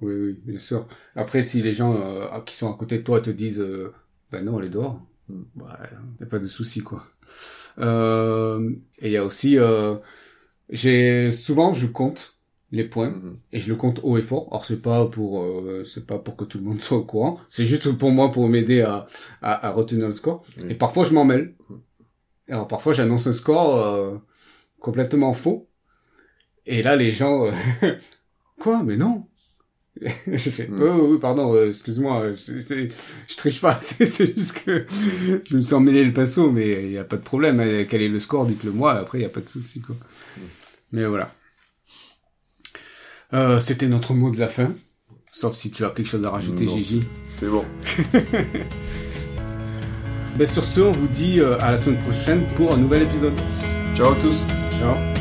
oui, 0.02 0.40
bien 0.44 0.58
sûr. 0.58 0.86
Après, 1.14 1.42
si 1.42 1.62
les 1.62 1.72
gens 1.72 1.94
euh, 1.94 2.40
qui 2.44 2.56
sont 2.56 2.70
à 2.70 2.76
côté 2.76 2.98
de 2.98 3.02
toi 3.02 3.20
te 3.20 3.30
disent, 3.30 3.60
euh, 3.60 3.92
ben 4.30 4.44
non, 4.44 4.58
elle 4.58 4.66
est 4.66 4.70
dehors, 4.70 5.00
Mm. 5.28 5.42
bah, 5.54 5.78
y 6.20 6.22
a 6.22 6.26
pas 6.26 6.38
de 6.38 6.48
souci, 6.48 6.82
quoi. 6.82 7.06
Euh, 7.78 8.70
et 8.98 9.08
il 9.08 9.12
y 9.12 9.16
a 9.16 9.24
aussi, 9.24 9.58
euh, 9.58 9.96
j'ai 10.70 11.30
souvent 11.30 11.72
je 11.72 11.86
compte 11.86 12.34
les 12.72 12.84
points 12.84 13.10
Mhm. 13.10 13.36
et 13.52 13.60
je 13.60 13.68
le 13.70 13.76
compte 13.76 14.00
haut 14.02 14.18
et 14.18 14.22
fort. 14.22 14.48
Or 14.52 14.64
c'est 14.66 14.82
pas 14.82 15.06
pour 15.06 15.42
euh, 15.42 15.84
c'est 15.84 16.06
pas 16.06 16.18
pour 16.18 16.36
que 16.36 16.44
tout 16.44 16.58
le 16.58 16.64
monde 16.64 16.80
soit 16.82 16.98
au 16.98 17.04
courant. 17.04 17.38
C'est 17.48 17.64
juste 17.64 17.92
pour 17.92 18.10
moi 18.10 18.30
pour 18.32 18.48
m'aider 18.48 18.82
à, 18.82 19.06
à 19.42 19.68
à 19.68 19.70
retenir 19.72 20.06
le 20.08 20.12
score. 20.12 20.44
Oui. 20.58 20.64
Et 20.70 20.74
parfois 20.74 21.04
je 21.04 21.12
m'en 21.14 21.24
mêle. 21.24 21.54
Alors 22.48 22.68
parfois 22.68 22.92
j'annonce 22.92 23.26
un 23.26 23.32
score 23.32 23.76
euh, 23.84 24.18
complètement 24.80 25.32
faux. 25.34 25.68
Et 26.66 26.82
là 26.82 26.96
les 26.96 27.12
gens 27.12 27.46
euh, 27.46 27.52
quoi? 28.60 28.82
Mais 28.84 28.96
non. 28.96 29.26
J'ai 30.26 30.50
fait 30.50 30.68
Mm. 30.68 30.82
oh 30.82 31.08
oui 31.12 31.18
pardon 31.18 31.54
euh, 31.54 31.68
excuse-moi 31.68 32.20
euh, 32.20 32.32
c'est 32.34 32.88
je 33.28 33.36
triche 33.36 33.60
pas 33.62 33.78
c'est 33.80 34.04
juste 34.36 34.62
que 34.64 34.84
je 35.48 35.56
me 35.56 35.60
suis 35.62 35.74
emmêlé 35.74 36.04
le 36.04 36.12
pinceau 36.12 36.50
mais 36.50 36.84
il 36.84 36.92
y 36.92 36.98
a 36.98 37.04
pas 37.04 37.16
de 37.16 37.22
problème 37.22 37.60
Euh, 37.60 37.84
quel 37.88 38.02
est 38.02 38.08
le 38.08 38.20
score 38.20 38.44
dites-le 38.46 38.72
moi 38.72 38.92
après 38.92 39.18
il 39.18 39.22
y 39.22 39.26
a 39.26 39.30
pas 39.30 39.40
de 39.40 39.48
souci 39.48 39.80
quoi. 39.80 39.96
Mais 40.92 41.04
voilà. 41.06 41.32
Euh, 43.34 43.58
C'était 43.58 43.88
notre 43.88 44.14
mot 44.14 44.30
de 44.30 44.38
la 44.38 44.48
fin. 44.48 44.72
Sauf 45.32 45.54
si 45.56 45.70
tu 45.70 45.84
as 45.84 45.90
quelque 45.90 46.06
chose 46.06 46.24
à 46.24 46.30
rajouter, 46.30 46.64
Non. 46.64 46.76
Gigi. 46.76 47.02
C'est 47.28 47.48
bon. 47.48 47.64
Ben, 50.38 50.46
sur 50.46 50.64
ce, 50.64 50.80
on 50.80 50.92
vous 50.92 51.08
dit 51.08 51.40
à 51.40 51.70
la 51.70 51.76
semaine 51.78 51.98
prochaine 51.98 52.44
pour 52.56 52.74
un 52.74 52.76
nouvel 52.76 53.02
épisode. 53.02 53.32
Ciao 53.94 54.12
à 54.12 54.16
tous. 54.16 54.46
Ciao. 54.78 55.15